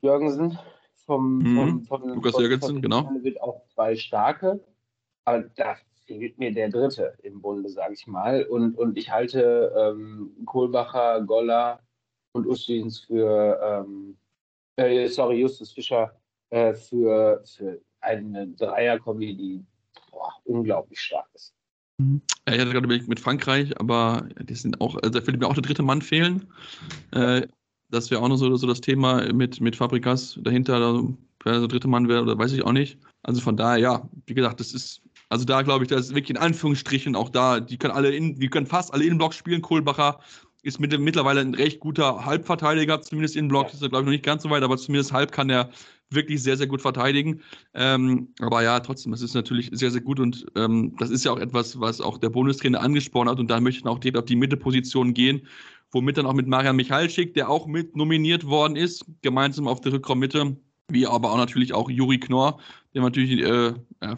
Jürgensen 0.00 0.58
vom, 1.06 1.38
mhm. 1.38 1.56
vom, 1.56 1.84
vom 1.84 2.14
Lukas 2.14 2.38
Jürgensen, 2.38 2.80
genau. 2.80 3.10
Wird 3.22 3.40
auch 3.40 3.62
zwei 3.74 3.96
starke. 3.96 4.60
Aber 5.24 5.42
da 5.56 5.76
fehlt 6.06 6.38
mir 6.38 6.52
der 6.52 6.68
dritte 6.68 7.16
im 7.22 7.40
Bunde, 7.40 7.68
sage 7.68 7.94
ich 7.94 8.06
mal. 8.06 8.44
Und, 8.44 8.76
und 8.76 8.96
ich 8.96 9.10
halte 9.10 9.72
ähm, 9.76 10.32
Kohlbacher, 10.44 11.22
Goller 11.22 11.80
und 12.32 12.46
Ustins 12.46 13.00
für 13.00 13.58
ähm, 13.62 14.16
äh, 14.76 15.08
sorry, 15.08 15.40
Justus 15.40 15.72
Fischer, 15.72 16.14
äh, 16.50 16.74
für, 16.74 17.42
für 17.44 17.80
eine 18.00 18.48
Dreierkombi, 18.48 19.34
die 19.34 19.64
boah, 20.10 20.32
unglaublich 20.44 21.00
stark 21.00 21.26
ist. 21.34 21.54
Mhm. 21.98 22.22
Ja, 22.46 22.54
ich 22.54 22.60
hatte 22.60 22.72
gerade 22.72 22.84
überlegt 22.84 23.08
mit 23.08 23.20
Frankreich, 23.20 23.78
aber 23.80 24.28
die 24.40 24.54
sind 24.54 24.80
auch, 24.80 24.96
also 24.96 25.18
da 25.18 25.26
würde 25.26 25.38
mir 25.38 25.46
auch 25.46 25.54
der 25.54 25.62
dritte 25.62 25.82
Mann 25.82 26.02
fehlen. 26.02 26.46
Äh, 27.12 27.46
das 27.90 28.10
wäre 28.10 28.22
auch 28.22 28.28
noch 28.28 28.36
so, 28.36 28.56
so 28.56 28.66
das 28.66 28.80
Thema 28.80 29.32
mit, 29.32 29.60
mit 29.60 29.76
Fabrikas 29.76 30.38
dahinter, 30.42 30.74
also, 30.74 31.16
wer 31.44 31.60
der 31.60 31.68
dritte 31.68 31.88
Mann 31.88 32.08
wäre, 32.08 32.22
oder 32.22 32.38
weiß 32.38 32.52
ich 32.52 32.64
auch 32.64 32.72
nicht. 32.72 32.98
Also 33.22 33.40
von 33.40 33.56
daher, 33.56 33.78
ja, 33.78 34.08
wie 34.26 34.34
gesagt, 34.34 34.60
das 34.60 34.72
ist, 34.72 35.02
also 35.28 35.44
da 35.44 35.62
glaube 35.62 35.84
ich, 35.84 35.90
das 35.90 36.06
ist 36.06 36.14
wirklich 36.14 36.30
in 36.30 36.42
Anführungsstrichen 36.42 37.14
auch 37.14 37.28
da, 37.28 37.60
die 37.60 37.76
können 37.76 37.94
alle 37.94 38.10
in, 38.14 38.38
die 38.38 38.48
können 38.48 38.66
fast 38.66 38.92
alle 38.92 39.04
Innenblock 39.04 39.34
spielen, 39.34 39.62
Kohlbacher, 39.62 40.20
ist 40.62 40.78
mit, 40.78 40.98
mittlerweile 40.98 41.40
ein 41.40 41.54
recht 41.54 41.80
guter 41.80 42.24
Halbverteidiger, 42.24 43.02
zumindest 43.02 43.36
in 43.36 43.48
Block. 43.48 43.72
Ist 43.72 43.82
er, 43.82 43.88
glaube 43.88 44.02
ich, 44.02 44.06
noch 44.06 44.12
nicht 44.12 44.24
ganz 44.24 44.44
so 44.44 44.50
weit, 44.50 44.62
aber 44.62 44.76
zumindest 44.76 45.12
halb 45.12 45.32
kann 45.32 45.50
er 45.50 45.70
wirklich 46.10 46.42
sehr, 46.42 46.56
sehr 46.56 46.66
gut 46.66 46.82
verteidigen. 46.82 47.40
Ähm, 47.74 48.28
aber 48.40 48.62
ja, 48.62 48.78
trotzdem, 48.80 49.12
es 49.12 49.22
ist 49.22 49.34
natürlich 49.34 49.70
sehr, 49.72 49.90
sehr 49.90 50.00
gut 50.00 50.20
und 50.20 50.46
ähm, 50.56 50.94
das 50.98 51.10
ist 51.10 51.24
ja 51.24 51.32
auch 51.32 51.38
etwas, 51.38 51.80
was 51.80 52.00
auch 52.00 52.18
der 52.18 52.30
Bundestrainer 52.30 52.80
angesprochen 52.80 53.28
hat 53.28 53.40
und 53.40 53.50
da 53.50 53.60
möchten 53.60 53.88
auch 53.88 53.98
direkt 53.98 54.18
auf 54.18 54.24
die 54.24 54.36
Mitteposition 54.36 55.14
gehen, 55.14 55.46
womit 55.90 56.18
dann 56.18 56.26
auch 56.26 56.34
mit 56.34 56.46
Marian 56.46 56.76
Michalczyk, 56.76 57.34
der 57.34 57.48
auch 57.48 57.66
mit 57.66 57.96
nominiert 57.96 58.46
worden 58.46 58.76
ist, 58.76 59.04
gemeinsam 59.22 59.66
auf 59.66 59.80
der 59.80 59.92
Rückraummitte, 59.92 60.56
wie 60.92 61.06
aber 61.06 61.32
auch 61.32 61.36
natürlich 61.36 61.72
auch 61.72 61.90
Juri 61.90 62.18
Knorr, 62.18 62.58
der 62.94 63.02
natürlich 63.02 63.40
äh, 63.42 63.74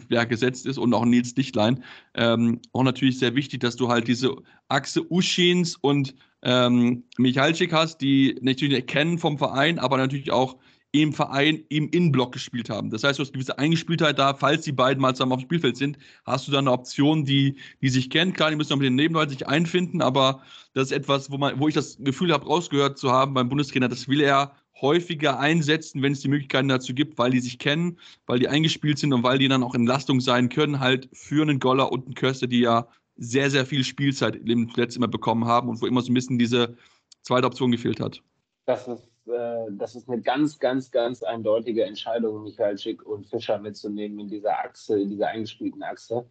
ja, 0.09 0.23
gesetzt 0.25 0.65
ist 0.65 0.77
und 0.77 0.93
auch 0.93 1.05
Nils 1.05 1.33
Dichtlein. 1.33 1.83
Ähm, 2.13 2.59
auch 2.73 2.83
natürlich 2.83 3.19
sehr 3.19 3.35
wichtig, 3.35 3.61
dass 3.61 3.75
du 3.75 3.89
halt 3.89 4.07
diese 4.07 4.35
Achse 4.67 5.09
Uschins 5.11 5.75
und 5.75 6.15
ähm, 6.43 7.03
Michalczyk 7.17 7.73
hast, 7.73 8.01
die 8.01 8.37
natürlich 8.41 8.85
kennen 8.85 9.17
vom 9.17 9.37
Verein, 9.37 9.79
aber 9.79 9.97
natürlich 9.97 10.31
auch 10.31 10.57
im 11.01 11.11
Verein 11.11 11.63
im 11.69 11.89
Innenblock 11.89 12.31
gespielt 12.31 12.69
haben. 12.69 12.89
Das 12.89 13.03
heißt, 13.03 13.19
du 13.19 13.23
hast 13.23 13.33
gewisse 13.33 13.57
Eingespieltheit 13.57 14.17
da, 14.17 14.33
falls 14.33 14.63
die 14.63 14.71
beiden 14.71 15.01
mal 15.01 15.13
zusammen 15.13 15.33
auf 15.33 15.39
dem 15.39 15.45
Spielfeld 15.45 15.75
sind, 15.75 15.97
hast 16.25 16.47
du 16.47 16.51
dann 16.51 16.67
eine 16.67 16.71
Option, 16.71 17.25
die, 17.25 17.57
die 17.81 17.89
sich 17.89 18.09
kennt. 18.09 18.35
Klar, 18.35 18.49
die 18.49 18.55
müssen 18.55 18.71
auch 18.71 18.77
mit 18.77 18.85
den 18.85 18.95
Nebenleuten 18.95 19.31
sich 19.31 19.45
einfinden, 19.45 20.01
aber 20.01 20.41
das 20.73 20.85
ist 20.85 20.91
etwas, 20.93 21.29
wo, 21.31 21.37
man, 21.37 21.59
wo 21.59 21.67
ich 21.67 21.73
das 21.73 21.97
Gefühl 21.99 22.31
habe, 22.31 22.45
rausgehört 22.45 22.97
zu 22.97 23.11
haben 23.11 23.33
beim 23.33 23.49
Bundestrainer, 23.49 23.89
das 23.89 24.07
will 24.07 24.21
er 24.21 24.55
häufiger 24.81 25.39
einsetzen, 25.39 26.01
wenn 26.01 26.13
es 26.13 26.21
die 26.21 26.27
Möglichkeiten 26.27 26.67
dazu 26.67 26.93
gibt, 26.93 27.17
weil 27.17 27.31
die 27.31 27.39
sich 27.39 27.59
kennen, 27.59 27.97
weil 28.25 28.39
die 28.39 28.49
eingespielt 28.49 28.99
sind 28.99 29.13
und 29.13 29.23
weil 29.23 29.37
die 29.37 29.47
dann 29.47 29.63
auch 29.63 29.75
in 29.75 29.85
Lastung 29.85 30.19
sein 30.19 30.49
können, 30.49 30.79
halt 30.79 31.09
für 31.13 31.41
einen 31.41 31.59
Goller 31.59 31.91
und 31.91 32.05
einen 32.05 32.15
Köster, 32.15 32.47
die 32.47 32.61
ja 32.61 32.87
sehr, 33.15 33.49
sehr 33.49 33.65
viel 33.65 33.83
Spielzeit 33.83 34.35
im 34.35 34.69
zuletzt 34.69 34.97
immer 34.97 35.07
bekommen 35.07 35.45
haben 35.45 35.69
und 35.69 35.81
wo 35.81 35.85
immer 35.85 36.01
so 36.01 36.11
ein 36.11 36.15
bisschen 36.15 36.37
diese 36.37 36.75
zweite 37.21 37.47
Option 37.47 37.71
gefehlt 37.71 37.99
hat. 37.99 38.21
Das 38.65 38.87
ist 38.87 39.07
äh, 39.27 39.65
das 39.71 39.95
ist 39.95 40.09
eine 40.09 40.21
ganz, 40.21 40.59
ganz, 40.59 40.91
ganz 40.91 41.23
eindeutige 41.23 41.83
Entscheidung, 41.83 42.43
Michael 42.43 42.77
Schick 42.77 43.05
und 43.05 43.25
Fischer 43.27 43.57
mitzunehmen 43.57 44.19
in 44.19 44.27
dieser 44.27 44.59
Achse, 44.59 44.99
in 44.99 45.09
dieser 45.09 45.27
eingespielten 45.27 45.83
Achse, 45.83 46.25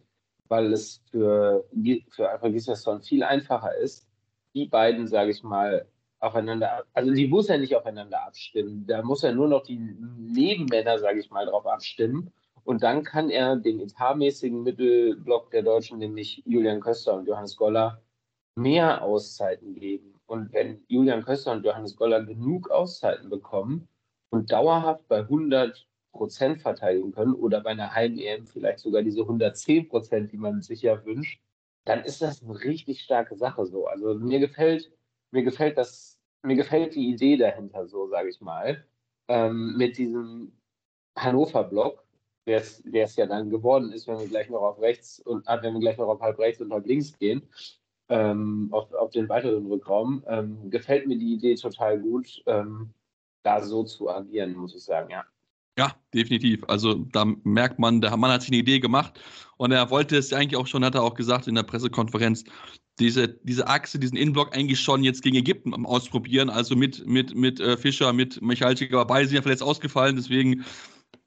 weil 0.47 0.71
es 0.71 1.01
für, 1.11 1.65
für 2.09 2.29
Alpha 2.29 2.49
Gislerson 2.49 3.01
viel 3.01 3.23
einfacher 3.23 3.75
ist, 3.75 4.07
die 4.53 4.65
beiden, 4.65 5.07
sage 5.07 5.31
ich 5.31 5.43
mal, 5.43 5.85
aufeinander, 6.25 6.85
also 6.93 7.11
die 7.13 7.27
muss 7.27 7.49
er 7.49 7.57
nicht 7.57 7.75
aufeinander 7.75 8.21
abstimmen. 8.25 8.85
Da 8.87 9.01
muss 9.01 9.23
er 9.23 9.33
nur 9.33 9.47
noch 9.47 9.63
die 9.63 9.77
Nebenmänner, 9.77 10.99
sage 10.99 11.19
ich 11.19 11.29
mal, 11.29 11.45
drauf 11.45 11.65
abstimmen. 11.65 12.31
Und 12.63 12.83
dann 12.83 13.03
kann 13.03 13.29
er 13.29 13.55
den 13.55 13.79
etatmäßigen 13.79 14.63
Mittelblock 14.63 15.51
der 15.51 15.61
Deutschen, 15.61 15.99
nämlich 15.99 16.41
Julian 16.45 16.81
Köster 16.81 17.13
und 17.13 17.27
Johannes 17.27 17.55
Goller, 17.55 18.01
mehr 18.55 19.03
Auszeiten 19.03 19.75
geben. 19.75 20.15
Und 20.25 20.51
wenn 20.53 20.83
Julian 20.87 21.23
Köster 21.23 21.51
und 21.51 21.63
Johannes 21.63 21.95
Goller 21.95 22.23
genug 22.23 22.71
Auszeiten 22.71 23.29
bekommen 23.29 23.87
und 24.31 24.51
dauerhaft 24.51 25.07
bei 25.07 25.19
100 25.19 25.87
Prozent 26.11 26.61
verteidigen 26.61 27.11
können 27.11 27.35
oder 27.35 27.61
bei 27.61 27.71
einer 27.71 27.93
Heim-EM 27.93 28.47
vielleicht 28.47 28.79
sogar 28.79 29.03
diese 29.03 29.21
110 29.21 29.89
Prozent, 29.89 30.31
die 30.31 30.37
man 30.37 30.61
sich 30.61 30.81
ja 30.81 31.05
wünscht, 31.05 31.39
dann 31.83 32.03
ist 32.03 32.21
das 32.21 32.41
eine 32.41 32.59
richtig 32.59 33.01
starke 33.01 33.35
Sache 33.35 33.65
so. 33.65 33.85
Also 33.85 34.15
mir 34.15 34.39
gefällt, 34.39 34.91
mir 35.31 35.43
gefällt 35.43 35.77
das, 35.77 36.14
mir 36.45 36.55
gefällt 36.55 36.95
die 36.95 37.09
Idee 37.09 37.37
dahinter 37.37 37.87
so, 37.87 38.07
sage 38.07 38.29
ich 38.29 38.41
mal, 38.41 38.85
ähm, 39.27 39.75
mit 39.77 39.97
diesem 39.97 40.51
Hannover-Block, 41.17 42.03
der 42.45 42.59
es 42.59 43.15
ja 43.15 43.25
dann 43.25 43.49
geworden 43.49 43.91
ist, 43.91 44.07
wenn 44.07 44.19
wir 44.19 44.27
gleich 44.27 44.49
noch 44.49 44.61
auf 44.61 44.79
rechts 44.79 45.19
und 45.19 45.47
äh, 45.47 45.61
wenn 45.61 45.73
wir 45.73 45.79
gleich 45.79 45.97
noch 45.97 46.07
auf 46.07 46.21
halb 46.21 46.37
rechts 46.39 46.61
und 46.61 46.71
halb 46.71 46.85
links 46.85 47.17
gehen, 47.17 47.41
ähm, 48.09 48.69
auf, 48.71 48.93
auf 48.93 49.09
den 49.11 49.27
weiteren 49.29 49.65
Rückraum, 49.65 50.23
ähm, 50.27 50.69
gefällt 50.69 51.07
mir 51.07 51.17
die 51.17 51.33
Idee 51.33 51.55
total 51.55 51.99
gut, 51.99 52.43
ähm, 52.45 52.93
da 53.43 53.61
so 53.61 53.83
zu 53.83 54.09
agieren, 54.09 54.55
muss 54.55 54.75
ich 54.75 54.83
sagen, 54.83 55.09
ja. 55.09 55.25
Ja, 55.77 55.93
definitiv. 56.13 56.63
Also 56.67 56.93
da 56.93 57.25
merkt 57.43 57.79
man, 57.79 57.99
der 57.99 58.15
Mann 58.15 58.31
hat 58.31 58.41
sich 58.41 58.51
eine 58.51 58.59
Idee 58.59 58.79
gemacht 58.79 59.19
und 59.57 59.71
er 59.71 59.89
wollte 59.89 60.15
es 60.17 60.31
eigentlich 60.31 60.55
auch 60.55 60.67
schon, 60.67 60.85
hat 60.85 60.95
er 60.95 61.03
auch 61.03 61.15
gesagt 61.15 61.47
in 61.47 61.55
der 61.55 61.63
Pressekonferenz, 61.63 62.45
diese, 62.99 63.27
diese 63.27 63.67
Achse, 63.67 63.99
diesen 63.99 64.17
Innenblock 64.17 64.55
eigentlich 64.55 64.79
schon 64.79 65.03
jetzt 65.03 65.21
gegen 65.21 65.35
Ägypten 65.35 65.73
ausprobieren. 65.85 66.49
Also 66.49 66.77
mit, 66.77 67.05
mit, 67.05 67.35
mit 67.35 67.59
äh, 67.59 67.75
Fischer, 67.75 68.13
mit 68.13 68.41
Michalczyk, 68.41 68.93
aber 68.93 69.05
beide 69.05 69.27
sind 69.27 69.35
ja 69.35 69.41
verletzt 69.41 69.63
ausgefallen, 69.63 70.15
deswegen 70.15 70.63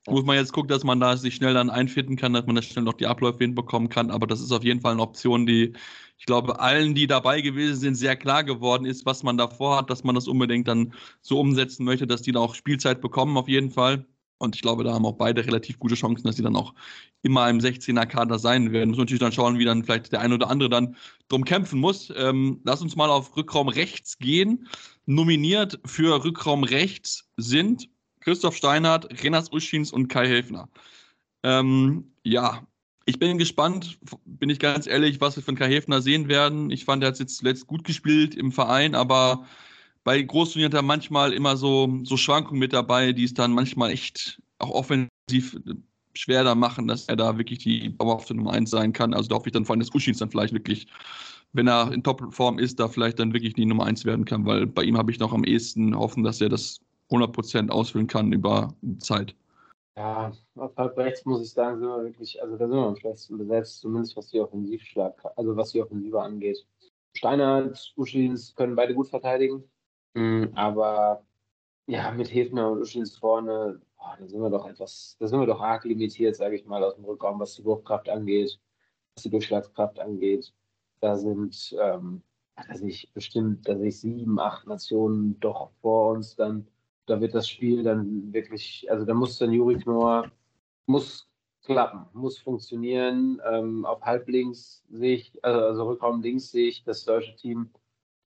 muss 0.07 0.25
man 0.25 0.37
jetzt 0.37 0.53
gucken, 0.55 0.69
dass 0.69 0.85
man 0.85 1.01
da 1.01 1.17
sich 1.19 1.35
schnell 1.35 1.53
dann 1.55 1.69
einfinden 1.69 2.17
kann, 2.17 2.33
dass 2.33 2.47
man 2.47 2.57
da 2.57 2.63
schnell 2.63 2.85
noch 2.85 2.95
die 2.95 3.07
Abläufe 3.07 3.39
hinbekommen 3.41 3.91
kann. 3.91 4.11
Aber 4.11 4.27
das 4.27 4.41
ist 4.41 4.53
auf 4.53 4.65
jeden 4.65 4.81
Fall 4.81 4.93
eine 4.93 5.03
Option, 5.03 5.47
die 5.47 5.75
ich 6.19 6.27
glaube, 6.27 6.59
allen, 6.61 6.95
die 6.95 7.07
dabei 7.07 7.41
gewesen 7.43 7.77
sind, 7.79 7.95
sehr 7.95 8.17
klar 8.17 8.43
geworden 8.45 8.87
ist, 8.87 9.07
was 9.07 9.23
man 9.23 9.37
da 9.37 9.49
vorhat, 9.49 9.91
dass 9.91 10.05
man 10.05 10.15
das 10.15 10.27
unbedingt 10.27 10.67
dann 10.69 10.95
so 11.21 11.39
umsetzen 11.39 11.85
möchte, 11.85 12.07
dass 12.07 12.23
die 12.23 12.33
da 12.33 12.41
auch 12.41 12.55
Spielzeit 12.55 13.01
bekommen, 13.01 13.37
auf 13.37 13.49
jeden 13.49 13.71
Fall. 13.71 14.07
Und 14.39 14.55
ich 14.55 14.63
glaube, 14.63 14.85
da 14.85 14.93
haben 14.93 15.05
auch 15.05 15.17
beide 15.17 15.45
relativ 15.45 15.79
gute 15.79 15.97
Chancen, 15.97 16.25
dass 16.25 16.37
sie 16.37 16.43
dann 16.43 16.57
auch 16.57 16.75
immer 17.23 17.51
im 17.51 17.59
16er-Kader 17.59 18.39
sein 18.39 18.73
werden. 18.73 18.91
Muss 18.91 18.99
natürlich 18.99 19.21
dann 19.21 19.33
schauen, 19.33 19.59
wie 19.59 19.65
dann 19.65 19.85
vielleicht 19.85 20.13
der 20.13 20.21
eine 20.21 20.35
oder 20.35 20.49
andere 20.49 20.71
dann 20.71 20.97
drum 21.29 21.45
kämpfen 21.45 21.81
muss. 21.81 22.13
Ähm, 22.17 22.61
lass 22.65 22.81
uns 22.81 22.95
mal 22.95 23.11
auf 23.11 23.37
Rückraum 23.37 23.69
rechts 23.69 24.19
gehen. 24.19 24.69
Nominiert 25.07 25.81
für 25.85 26.25
Rückraum 26.25 26.63
rechts 26.63 27.29
sind 27.37 27.89
Christoph 28.21 28.57
Steinhardt, 28.57 29.23
Renas 29.23 29.53
Uschins 29.53 29.93
und 29.93 30.09
Kai 30.09 30.27
Helfner. 30.27 30.69
Ähm, 31.43 32.13
ja, 32.23 32.67
ich 33.07 33.19
bin 33.19 33.39
gespannt, 33.39 33.99
bin 34.27 34.51
ich 34.51 34.59
ganz 34.59 34.87
ehrlich, 34.87 35.21
was 35.21 35.35
wir 35.37 35.43
von 35.43 35.57
Kai 35.57 35.69
Helfner 35.69 36.03
sehen 36.03 36.29
werden. 36.29 36.71
Ich 36.71 36.85
fand, 36.85 37.03
er 37.03 37.09
hat 37.09 37.19
jetzt 37.19 37.43
letzt 37.43 37.67
gut 37.67 37.85
gespielt 37.85 38.35
im 38.35 38.53
Verein, 38.53 38.95
aber 38.95 39.47
bei 40.05 40.23
Großturnieren 40.23 40.73
er 40.73 40.83
manchmal 40.83 41.33
immer 41.33 41.57
so, 41.57 42.01
so 42.05 42.17
Schwankungen 42.17 42.59
mit 42.59 42.73
dabei, 42.73 43.13
die 43.13 43.25
es 43.25 43.35
dann 43.35 43.53
manchmal 43.53 43.91
echt 43.91 44.41
auch 44.59 44.71
offensiv 44.71 45.57
schwer 46.15 46.43
da 46.43 46.55
machen, 46.55 46.89
dass 46.89 47.09
er 47.09 47.17
da 47.17 47.39
wirklich 47.39 47.61
die 47.61 47.97
dauerhafte 47.97 48.35
Nummer 48.35 48.53
1 48.53 48.71
sein 48.71 48.93
kann. 48.93 49.15
Also 49.15 49.29
da 49.29 49.37
hoffe 49.37 49.49
ich 49.49 49.53
dann 49.53 49.65
vor 49.65 49.75
allem, 49.75 49.81
dass 49.81 49.95
Uschins 49.95 50.19
dann 50.19 50.31
vielleicht 50.31 50.53
wirklich, 50.53 50.89
wenn 51.53 51.69
er 51.69 51.93
in 51.93 52.03
Topform 52.03 52.59
ist, 52.59 52.81
da 52.81 52.89
vielleicht 52.89 53.19
dann 53.19 53.33
wirklich 53.33 53.55
die 53.55 53.67
Nummer 53.67 53.85
1 53.85 54.05
werden 54.05 54.25
kann, 54.25 54.45
weil 54.45 54.67
bei 54.67 54.83
ihm 54.83 54.99
habe 54.99 55.13
ich 55.13 55.19
noch 55.19 55.33
am 55.33 55.45
ehesten 55.45 55.97
hoffen, 55.97 56.25
dass 56.25 56.41
er 56.41 56.49
das 56.49 56.81
100% 57.11 57.71
ausfüllen 57.71 58.07
kann 58.07 58.33
über 58.33 58.75
Zeit. 58.99 59.35
Ja, 59.97 60.33
auf 60.57 60.77
halb 60.77 60.97
rechts 60.97 61.25
muss 61.25 61.43
ich 61.43 61.51
sagen, 61.51 61.81
sind 61.81 61.89
wir 61.89 62.05
wirklich, 62.05 62.41
also 62.41 62.57
da 62.57 62.69
sind 62.69 62.77
wir 62.77 62.87
am 62.87 62.97
schlechtesten 62.97 63.39
besetzt, 63.39 63.81
zumindest 63.81 64.17
was 64.17 64.29
die 64.29 64.41
Offensivschlag, 64.41 65.21
also 65.37 65.57
was 65.57 65.73
die 65.73 65.83
Offensive 65.83 66.21
angeht. 66.21 66.65
Steiner, 67.15 67.73
Uschins 67.97 68.55
können 68.55 68.77
beide 68.77 68.95
gut 68.95 69.09
verteidigen, 69.09 69.65
mhm, 70.19 70.53
aber 70.55 71.25
ja, 71.87 72.11
mit 72.13 72.33
Hefner 72.33 72.71
und 72.71 72.81
Uschins 72.81 73.17
vorne, 73.17 73.81
boah, 73.97 74.17
da 74.19 74.27
sind 74.27 74.41
wir 74.41 74.51
doch 74.51 74.67
etwas, 74.67 75.17
da 75.19 75.27
sind 75.27 75.41
wir 75.41 75.47
doch 75.47 75.61
arg 75.61 75.85
limitiert, 75.85 76.37
sage 76.37 76.57
ich 76.57 76.67
mal, 76.67 76.83
aus 76.85 76.97
dem 76.97 77.05
Rückraum, 77.05 77.41
was 77.41 77.55
die 77.55 77.65
Wurfkraft 77.65 78.09
angeht, 78.09 78.59
was 79.15 79.23
die 79.25 79.31
Durchschlagskraft 79.31 79.99
angeht. 80.01 80.53
Da 81.01 81.17
sind, 81.17 81.77
ähm, 81.81 82.23
da 82.57 82.75
ich 82.85 83.13
bestimmt, 83.13 83.69
da 83.69 83.79
ich 83.81 84.01
sieben, 84.01 84.39
acht 84.41 84.67
Nationen 84.67 85.39
doch 85.41 85.71
vor 85.81 86.13
uns 86.13 86.37
dann 86.37 86.69
da 87.09 87.21
wird 87.21 87.35
das 87.35 87.49
Spiel 87.49 87.83
dann 87.83 88.33
wirklich, 88.33 88.87
also 88.91 89.05
da 89.05 89.15
muss 89.15 89.39
dann 89.39 89.53
Juri 89.53 89.79
Knorr, 89.79 90.31
muss 90.87 91.29
klappen, 91.65 92.07
muss 92.13 92.39
funktionieren. 92.39 93.41
Ähm, 93.51 93.85
auf 93.85 94.03
halblinks 94.03 94.85
sehe 94.91 95.17
ich, 95.17 95.45
also, 95.45 95.61
also 95.61 95.89
Rückraum 95.89 96.23
links 96.23 96.51
sehe 96.51 96.69
ich 96.69 96.85
das 96.85 97.05
deutsche 97.05 97.35
Team 97.37 97.71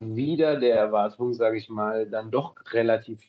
wieder 0.03 0.59
der 0.59 0.77
Erwartung, 0.77 1.35
sage 1.35 1.59
ich 1.59 1.69
mal, 1.69 2.07
dann 2.07 2.31
doch 2.31 2.55
relativ 2.73 3.21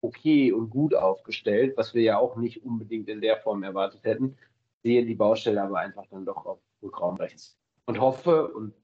okay 0.00 0.52
und 0.52 0.70
gut 0.70 0.94
aufgestellt, 0.94 1.76
was 1.76 1.94
wir 1.94 2.02
ja 2.02 2.18
auch 2.18 2.36
nicht 2.36 2.64
unbedingt 2.64 3.08
in 3.08 3.20
der 3.20 3.38
Form 3.38 3.62
erwartet 3.62 4.04
hätten. 4.04 4.36
Sehe 4.82 5.04
die 5.04 5.14
Baustelle 5.14 5.62
aber 5.62 5.78
einfach 5.78 6.04
dann 6.10 6.24
doch 6.24 6.46
auf 6.46 6.58
Rückraum 6.82 7.16
rechts. 7.16 7.56
Und 7.86 8.00
hoffe, 8.00 8.48
und 8.48 8.74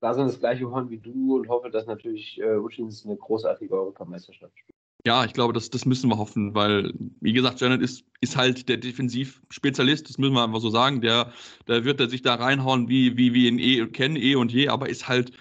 da 0.00 0.14
sind 0.14 0.26
das 0.26 0.40
gleiche 0.40 0.70
Horn 0.70 0.90
wie 0.90 0.98
du 0.98 1.36
und 1.36 1.48
hoffe, 1.48 1.70
dass 1.70 1.86
natürlich 1.86 2.40
äh, 2.40 2.56
Uschins 2.56 3.04
eine 3.04 3.16
großartige 3.16 3.74
Europameisterschaft 3.74 4.58
spielt. 4.58 4.76
Ja, 5.04 5.24
ich 5.24 5.32
glaube, 5.32 5.52
das, 5.52 5.68
das 5.68 5.84
müssen 5.84 6.08
wir 6.10 6.18
hoffen, 6.18 6.54
weil, 6.54 6.92
wie 7.20 7.32
gesagt, 7.32 7.60
Janet 7.60 7.82
ist, 7.82 8.04
ist 8.20 8.36
halt 8.36 8.68
der 8.68 8.76
Defensivspezialist, 8.76 10.08
das 10.08 10.16
müssen 10.16 10.34
wir 10.34 10.44
einfach 10.44 10.60
so 10.60 10.70
sagen. 10.70 11.00
Der, 11.00 11.32
der 11.66 11.84
wird 11.84 11.98
er 11.98 12.08
sich 12.08 12.22
da 12.22 12.36
reinhauen, 12.36 12.88
wie, 12.88 13.16
wie 13.16 13.34
wir 13.34 13.48
ihn 13.48 13.58
eh 13.58 13.86
kennen, 13.88 14.14
eh 14.14 14.36
und 14.36 14.52
je, 14.52 14.68
aber 14.68 14.88
ist 14.88 15.08
halt 15.08 15.32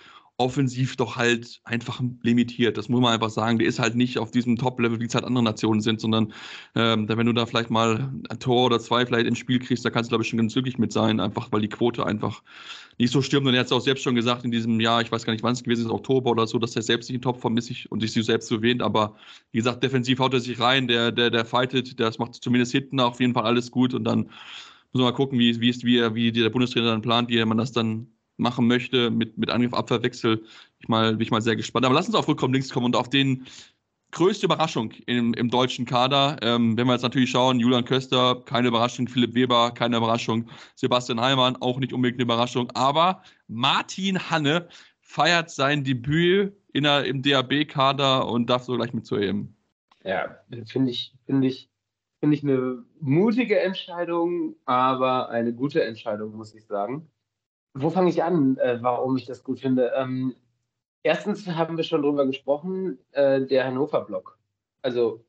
offensiv 0.41 0.95
doch 0.95 1.15
halt 1.15 1.61
einfach 1.63 2.01
limitiert. 2.23 2.77
Das 2.77 2.89
muss 2.89 3.01
man 3.01 3.13
einfach 3.13 3.29
sagen. 3.29 3.59
Der 3.59 3.67
ist 3.67 3.79
halt 3.79 3.95
nicht 3.95 4.17
auf 4.17 4.31
diesem 4.31 4.57
Top-Level, 4.57 4.99
wie 4.99 5.05
es 5.05 5.15
halt 5.15 5.25
andere 5.25 5.43
Nationen 5.43 5.81
sind, 5.81 6.01
sondern 6.01 6.33
ähm, 6.75 7.07
wenn 7.07 7.25
du 7.25 7.33
da 7.33 7.45
vielleicht 7.45 7.69
mal 7.69 8.11
ein 8.29 8.39
Tor 8.39 8.65
oder 8.65 8.79
zwei 8.79 9.05
vielleicht 9.05 9.27
ins 9.27 9.37
Spiel 9.37 9.59
kriegst, 9.59 9.85
da 9.85 9.89
kannst 9.89 10.09
du, 10.09 10.11
glaube 10.11 10.23
ich, 10.23 10.29
schon 10.29 10.37
ganz 10.37 10.53
glücklich 10.53 10.77
mit 10.77 10.91
sein, 10.91 11.19
einfach 11.19 11.51
weil 11.51 11.61
die 11.61 11.69
Quote 11.69 12.05
einfach 12.05 12.41
nicht 12.97 13.11
so 13.11 13.21
stimmt. 13.21 13.47
Und 13.47 13.53
er 13.53 13.61
hat 13.61 13.67
es 13.67 13.71
auch 13.71 13.81
selbst 13.81 14.03
schon 14.03 14.15
gesagt 14.15 14.43
in 14.43 14.51
diesem 14.51 14.79
Jahr, 14.79 15.01
ich 15.01 15.11
weiß 15.11 15.23
gar 15.23 15.33
nicht, 15.33 15.43
wann 15.43 15.53
es 15.53 15.63
gewesen 15.63 15.85
ist, 15.85 15.91
Oktober 15.91 16.31
oder 16.31 16.47
so, 16.47 16.59
dass 16.59 16.75
er 16.75 16.81
selbst 16.81 17.09
nicht 17.09 17.15
in 17.15 17.21
Topform 17.21 17.57
ist 17.57 17.85
und 17.87 18.01
sich 18.01 18.13
selbst 18.13 18.47
so 18.47 18.55
erwähnt. 18.55 18.81
Aber 18.81 19.15
wie 19.51 19.59
gesagt, 19.59 19.83
defensiv 19.83 20.19
haut 20.19 20.33
er 20.33 20.39
sich 20.39 20.59
rein, 20.59 20.87
der, 20.87 21.11
der, 21.11 21.29
der 21.29 21.45
fightet, 21.45 21.99
das 21.99 22.19
macht 22.19 22.35
zumindest 22.35 22.71
hinten 22.71 22.99
auf 22.99 23.19
jeden 23.19 23.33
Fall 23.33 23.45
alles 23.45 23.71
gut 23.71 23.93
und 23.93 24.03
dann 24.03 24.29
müssen 24.93 25.05
wir 25.05 25.11
mal 25.11 25.13
gucken, 25.13 25.39
wie, 25.39 25.59
wie, 25.61 25.73
wie, 25.83 26.15
wie 26.15 26.31
der 26.31 26.49
Bundestrainer 26.49 26.91
dann 26.91 27.01
plant, 27.01 27.29
wie 27.29 27.43
man 27.45 27.57
das 27.57 27.71
dann 27.71 28.07
machen 28.41 28.67
möchte 28.67 29.09
mit, 29.09 29.37
mit 29.37 29.49
Angriff, 29.49 29.73
Abwehrwechsel. 29.73 30.43
Ich 30.79 30.89
mal, 30.89 31.11
bin 31.11 31.21
ich 31.21 31.31
mal 31.31 31.41
sehr 31.41 31.55
gespannt. 31.55 31.85
Aber 31.85 31.95
lass 31.95 32.07
uns 32.07 32.15
auf 32.15 32.27
Rückkommen 32.27 32.53
links 32.53 32.69
kommen 32.69 32.87
und 32.87 32.95
auf 32.95 33.09
den 33.09 33.45
größte 34.11 34.45
Überraschung 34.45 34.91
im, 35.05 35.33
im 35.33 35.49
deutschen 35.49 35.85
Kader. 35.85 36.37
Ähm, 36.41 36.77
wenn 36.77 36.87
wir 36.87 36.93
jetzt 36.93 37.03
natürlich 37.03 37.31
schauen, 37.31 37.59
Julian 37.59 37.85
Köster, 37.85 38.41
keine 38.45 38.67
Überraschung, 38.67 39.07
Philipp 39.07 39.33
Weber, 39.33 39.71
keine 39.71 39.97
Überraschung, 39.97 40.49
Sebastian 40.75 41.21
Heimann, 41.21 41.55
auch 41.57 41.79
nicht 41.79 41.93
unbedingt 41.93 42.19
eine 42.19 42.23
Überraschung, 42.23 42.69
aber 42.71 43.23
Martin 43.47 44.29
Hanne 44.29 44.67
feiert 44.99 45.49
sein 45.49 45.83
Debüt 45.83 46.53
in 46.73 46.83
der, 46.83 47.05
im 47.05 47.21
DAB-Kader 47.21 48.27
und 48.27 48.49
darf 48.49 48.63
so 48.63 48.75
gleich 48.75 48.93
mit 48.93 49.05
zu 49.05 49.15
EM. 49.15 49.53
Ja, 50.03 50.37
finde 50.65 50.91
ich, 50.91 51.13
finde 51.25 51.47
ich, 51.47 51.69
finde 52.19 52.35
ich 52.35 52.43
eine 52.43 52.83
mutige 52.99 53.59
Entscheidung, 53.59 54.55
aber 54.65 55.29
eine 55.29 55.53
gute 55.53 55.83
Entscheidung, 55.83 56.35
muss 56.35 56.55
ich 56.55 56.65
sagen. 56.65 57.10
Wo 57.73 57.89
fange 57.89 58.09
ich 58.09 58.23
an, 58.23 58.57
äh, 58.57 58.79
warum 58.81 59.15
ich 59.17 59.25
das 59.25 59.43
gut 59.43 59.59
finde? 59.59 59.93
Ähm, 59.95 60.35
erstens 61.03 61.47
haben 61.47 61.77
wir 61.77 61.83
schon 61.83 62.01
drüber 62.01 62.25
gesprochen, 62.25 62.99
äh, 63.11 63.41
der 63.45 63.65
Hannover-Block. 63.65 64.37
Also 64.81 65.23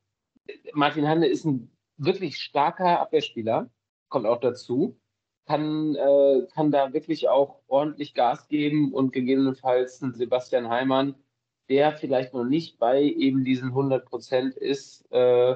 Martin 0.73 1.07
Hanne 1.07 1.27
ist 1.27 1.45
ein 1.45 1.71
wirklich 1.97 2.37
starker 2.37 2.99
Abwehrspieler, 2.99 3.69
kommt 4.09 4.25
auch 4.25 4.39
dazu, 4.41 4.99
kann, 5.45 5.95
äh, 5.95 6.47
kann 6.53 6.71
da 6.71 6.91
wirklich 6.93 7.29
auch 7.29 7.61
ordentlich 7.67 8.13
Gas 8.13 8.47
geben 8.47 8.93
und 8.93 9.13
gegebenenfalls 9.13 10.01
ein 10.01 10.13
Sebastian 10.13 10.69
Heimann, 10.69 11.15
der 11.69 11.93
vielleicht 11.93 12.33
noch 12.33 12.43
nicht 12.43 12.77
bei 12.77 13.03
eben 13.03 13.45
diesen 13.45 13.69
100 13.69 14.05
Prozent 14.05 14.55
ist, 14.55 15.09
äh, 15.11 15.55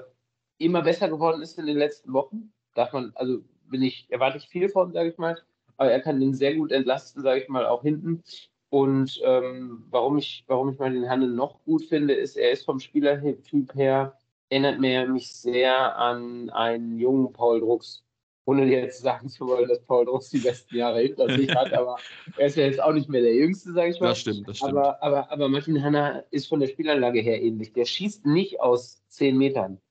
immer 0.57 0.81
besser 0.83 1.09
geworden 1.09 1.41
ist 1.41 1.59
in 1.59 1.65
den 1.65 1.77
letzten 1.77 2.13
Wochen. 2.13 2.53
Darf 2.75 2.93
man, 2.93 3.11
also 3.15 3.39
bin 3.65 3.81
ich, 3.81 4.09
erwarte 4.09 4.37
ich 4.37 4.47
viel 4.47 4.69
von, 4.69 4.93
sage 4.93 5.09
ich 5.09 5.17
mal 5.17 5.37
aber 5.77 5.91
er 5.91 6.01
kann 6.01 6.19
den 6.19 6.33
sehr 6.33 6.55
gut 6.55 6.71
entlasten, 6.71 7.23
sage 7.23 7.41
ich 7.41 7.49
mal, 7.49 7.65
auch 7.65 7.83
hinten. 7.83 8.23
Und 8.69 9.21
ähm, 9.23 9.85
warum, 9.89 10.17
ich, 10.17 10.43
warum 10.47 10.69
ich 10.69 10.79
Martin 10.79 11.09
Hanne 11.09 11.27
noch 11.27 11.63
gut 11.63 11.85
finde, 11.85 12.13
ist, 12.13 12.35
er 12.35 12.51
ist 12.51 12.65
vom 12.65 12.79
Spielertyp 12.79 13.73
her, 13.75 14.17
erinnert 14.49 14.79
mich 14.79 15.33
sehr 15.33 15.97
an 15.97 16.49
einen 16.49 16.97
jungen 16.97 17.31
Paul 17.31 17.61
Drucks. 17.61 18.03
Ohne 18.45 18.65
jetzt 18.65 19.01
sagen 19.01 19.27
zu 19.27 19.45
wollen, 19.45 19.67
dass 19.67 19.81
Paul 19.81 20.05
Drucks 20.05 20.29
die 20.29 20.37
besten 20.37 20.77
Jahre 20.77 21.01
hinter 21.01 21.29
sich 21.29 21.53
hat, 21.53 21.73
aber 21.73 21.97
er 22.37 22.47
ist 22.47 22.55
ja 22.55 22.65
jetzt 22.65 22.81
auch 22.81 22.93
nicht 22.93 23.09
mehr 23.09 23.21
der 23.21 23.35
Jüngste, 23.35 23.73
sage 23.73 23.91
ich 23.91 23.99
mal. 23.99 24.07
Das 24.07 24.19
stimmt, 24.19 24.47
das 24.47 24.57
stimmt. 24.57 24.71
Aber, 24.71 25.03
aber, 25.03 25.31
aber 25.31 25.49
Martin 25.49 25.83
Hanna 25.83 26.19
ist 26.31 26.47
von 26.47 26.61
der 26.61 26.67
Spielanlage 26.67 27.19
her 27.19 27.41
ähnlich. 27.41 27.73
Der 27.73 27.83
schießt 27.83 28.25
nicht 28.25 28.61
aus 28.61 29.03
zehn 29.09 29.37
Metern, 29.37 29.81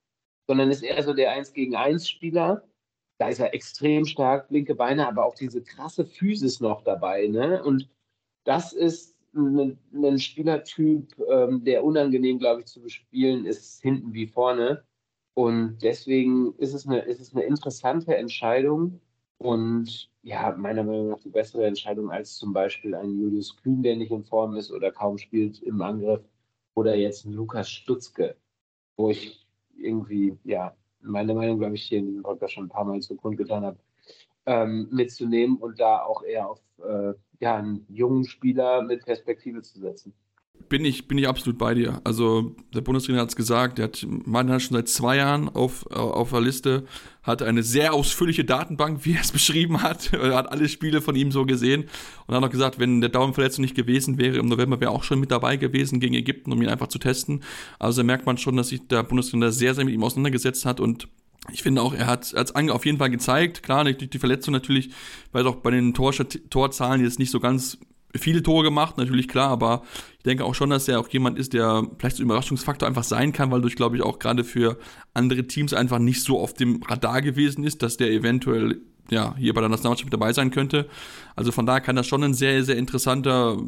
sondern 0.47 0.71
ist 0.71 0.83
eher 0.83 1.03
so 1.03 1.13
der 1.13 1.33
1 1.33 1.53
gegen 1.53 1.77
1 1.77 2.09
Spieler. 2.09 2.63
Da 3.19 3.29
ist 3.29 3.39
er 3.39 3.55
extrem 3.55 4.05
stark, 4.05 4.51
linke 4.51 4.75
Beine, 4.75 5.09
aber 5.09 5.25
auch 5.25 5.35
diese 5.35 5.63
krasse 5.63 6.05
Physis 6.05 6.61
noch 6.61 6.83
dabei. 6.83 7.27
Ne? 7.29 7.63
Und 7.63 7.89
das 8.45 8.73
ist 8.73 9.17
ein, 9.35 9.79
ein 9.93 10.19
Spielertyp, 10.19 11.15
ähm, 11.31 11.65
der 11.65 11.85
unangenehm, 11.85 12.39
glaube 12.39 12.61
ich, 12.61 12.67
zu 12.67 12.81
bespielen 12.81 13.47
ist, 13.47 13.83
hinten 13.83 14.13
wie 14.13 14.27
vorne. 14.27 14.85
Und 15.35 15.79
deswegen 15.83 16.55
ist 16.59 16.75
es 16.75 16.87
eine, 16.87 17.01
ist 17.01 17.21
es 17.21 17.35
eine 17.35 17.45
interessante 17.45 18.17
Entscheidung 18.17 19.01
und 19.39 20.11
ja, 20.23 20.55
meiner 20.57 20.83
Meinung 20.83 21.09
nach 21.09 21.21
die 21.21 21.29
bessere 21.29 21.67
Entscheidung 21.67 22.11
als 22.11 22.37
zum 22.37 22.53
Beispiel 22.53 22.95
ein 22.95 23.19
Julius 23.19 23.57
Kühn, 23.57 23.83
der 23.83 23.97
nicht 23.97 24.11
in 24.11 24.25
Form 24.25 24.57
ist 24.57 24.73
oder 24.73 24.91
kaum 24.91 25.19
spielt 25.19 25.63
im 25.63 25.83
Angriff, 25.83 26.23
oder 26.75 26.95
jetzt 26.97 27.25
ein 27.27 27.33
Lukas 27.33 27.71
Stutzke, 27.71 28.37
wo 28.97 29.11
ich 29.11 29.47
irgendwie, 29.77 30.39
ja, 30.45 30.75
meine 31.07 31.35
Meinung, 31.35 31.59
glaube 31.59 31.75
ich, 31.75 31.85
hier 31.85 31.99
in 31.99 32.07
diesem 32.07 32.25
schon 32.49 32.65
ein 32.67 32.69
paar 32.69 32.85
Mal 32.85 33.01
zu 33.01 33.17
Grund 33.17 33.37
getan 33.37 33.65
habe, 33.65 33.79
ähm, 34.47 34.89
mitzunehmen 34.91 35.57
und 35.57 35.81
da 35.81 36.03
auch 36.03 36.23
eher 36.23 36.49
auf 36.49 36.61
äh, 36.79 37.15
ja, 37.41 37.57
einen 37.57 37.87
jungen 37.89 38.25
Spieler 38.25 38.83
mit 38.83 39.05
Perspektive 39.05 39.63
zu 39.63 39.81
setzen. 39.81 40.15
Bin 40.69 40.85
ich, 40.85 41.07
bin 41.07 41.19
ich 41.19 41.29
absolut 41.29 41.59
bei 41.59 41.75
dir. 41.75 42.01
Also 42.05 42.57
der 42.75 42.81
Bundestrainer 42.81 43.21
hat 43.21 43.29
es 43.29 43.37
gesagt, 43.37 43.79
der 43.79 43.85
hat 43.87 44.07
Mann 44.25 44.49
schon 44.61 44.77
seit 44.77 44.89
zwei 44.89 45.17
Jahren 45.17 45.49
auf, 45.49 45.87
auf 45.91 46.31
der 46.31 46.41
Liste, 46.41 46.85
hat 47.23 47.43
eine 47.43 47.63
sehr 47.63 47.95
ausführliche 47.95 48.45
Datenbank, 48.45 49.05
wie 49.05 49.15
er 49.15 49.21
es 49.21 49.33
beschrieben 49.33 49.83
hat. 49.83 50.13
Hat 50.13 50.51
alle 50.51 50.69
Spiele 50.69 51.01
von 51.01 51.15
ihm 51.15 51.31
so 51.31 51.45
gesehen 51.45 51.85
und 52.27 52.35
hat 52.35 52.43
noch 52.43 52.51
gesagt, 52.51 52.79
wenn 52.79 53.01
der 53.01 53.11
Daumenverletzung 53.11 53.63
nicht 53.63 53.77
gewesen 53.77 54.19
wäre, 54.19 54.39
im 54.39 54.47
November 54.47 54.81
wäre 54.81 54.91
er 54.91 54.95
auch 54.95 55.05
schon 55.05 55.21
mit 55.21 55.31
dabei 55.31 55.57
gewesen 55.57 56.01
gegen 56.01 56.15
Ägypten, 56.15 56.53
um 56.53 56.61
ihn 56.61 56.69
einfach 56.69 56.89
zu 56.89 56.99
testen. 56.99 57.43
Also 57.79 58.03
da 58.03 58.07
merkt 58.07 58.27
man 58.27 58.39
schon, 58.39 58.57
dass 58.57 58.69
sich 58.69 58.87
der 58.89 59.03
Bundestrainer 59.03 59.53
sehr, 59.53 59.75
sehr 59.75 59.85
mit 59.85 59.95
ihm 59.95 60.03
auseinandergesetzt 60.03 60.65
hat 60.65 60.81
und 60.81 61.09
ich 61.53 61.63
finde 61.63 61.83
auch, 61.83 61.95
er 61.95 62.07
hat 62.07 62.33
es 62.33 62.55
auf 62.55 62.87
jeden 62.87 62.99
Fall 62.99 63.11
gezeigt. 63.11 63.63
Klar, 63.63 63.85
durch 63.85 63.99
die 63.99 64.19
Verletzung 64.19 64.53
natürlich, 64.53 64.91
weil 65.33 65.47
auch 65.47 65.57
bei 65.57 65.71
den 65.71 65.95
Tor 65.95 66.13
Torzahlen 66.51 67.05
jetzt 67.05 67.21
nicht 67.21 67.31
so 67.31 67.39
ganz 67.39 67.79
viele 68.15 68.43
Tore 68.43 68.65
gemacht, 68.65 68.99
natürlich 68.99 69.29
klar, 69.29 69.51
aber 69.51 69.83
ich 70.19 70.25
denke 70.25 70.45
auch 70.45 70.55
schon, 70.55 70.71
dass 70.71 70.89
er 70.89 71.01
auch 71.01 71.09
jemand 71.09 71.39
ist, 71.39 71.53
der 71.53 71.87
vielleicht 71.99 72.17
so 72.17 72.23
Überraschungsfaktor 72.23 72.89
einfach 72.89 73.05
sein 73.05 73.33
kann, 73.33 73.51
weil 73.51 73.61
durch, 73.61 73.77
glaube 73.77 73.97
ich, 73.97 74.03
auch 74.03 74.19
gerade 74.19 74.45
für 74.45 74.79
andere 75.15 75.47
Teams 75.47 75.75
einfach 75.75 75.99
nicht 75.99 76.23
so 76.23 76.41
auf 76.41 76.55
dem 76.55 76.83
Radar 76.83 77.23
gewesen 77.23 77.65
ist, 77.65 77.83
dass 77.83 77.97
der 77.97 78.11
eventuell 78.11 78.81
ja 79.11 79.35
hier 79.37 79.55
bei 79.55 79.61
der 79.61 79.71
Nationalmannschaft 79.71 80.13
dabei 80.13 80.33
sein 80.33 80.51
könnte. 80.51 80.89
Also 81.37 81.53
von 81.53 81.67
daher 81.67 81.81
kann 81.81 81.97
das 81.97 82.07
schon 82.07 82.25
ein 82.25 82.35
sehr, 82.35 82.65
sehr 82.65 82.77
interessanter 82.77 83.59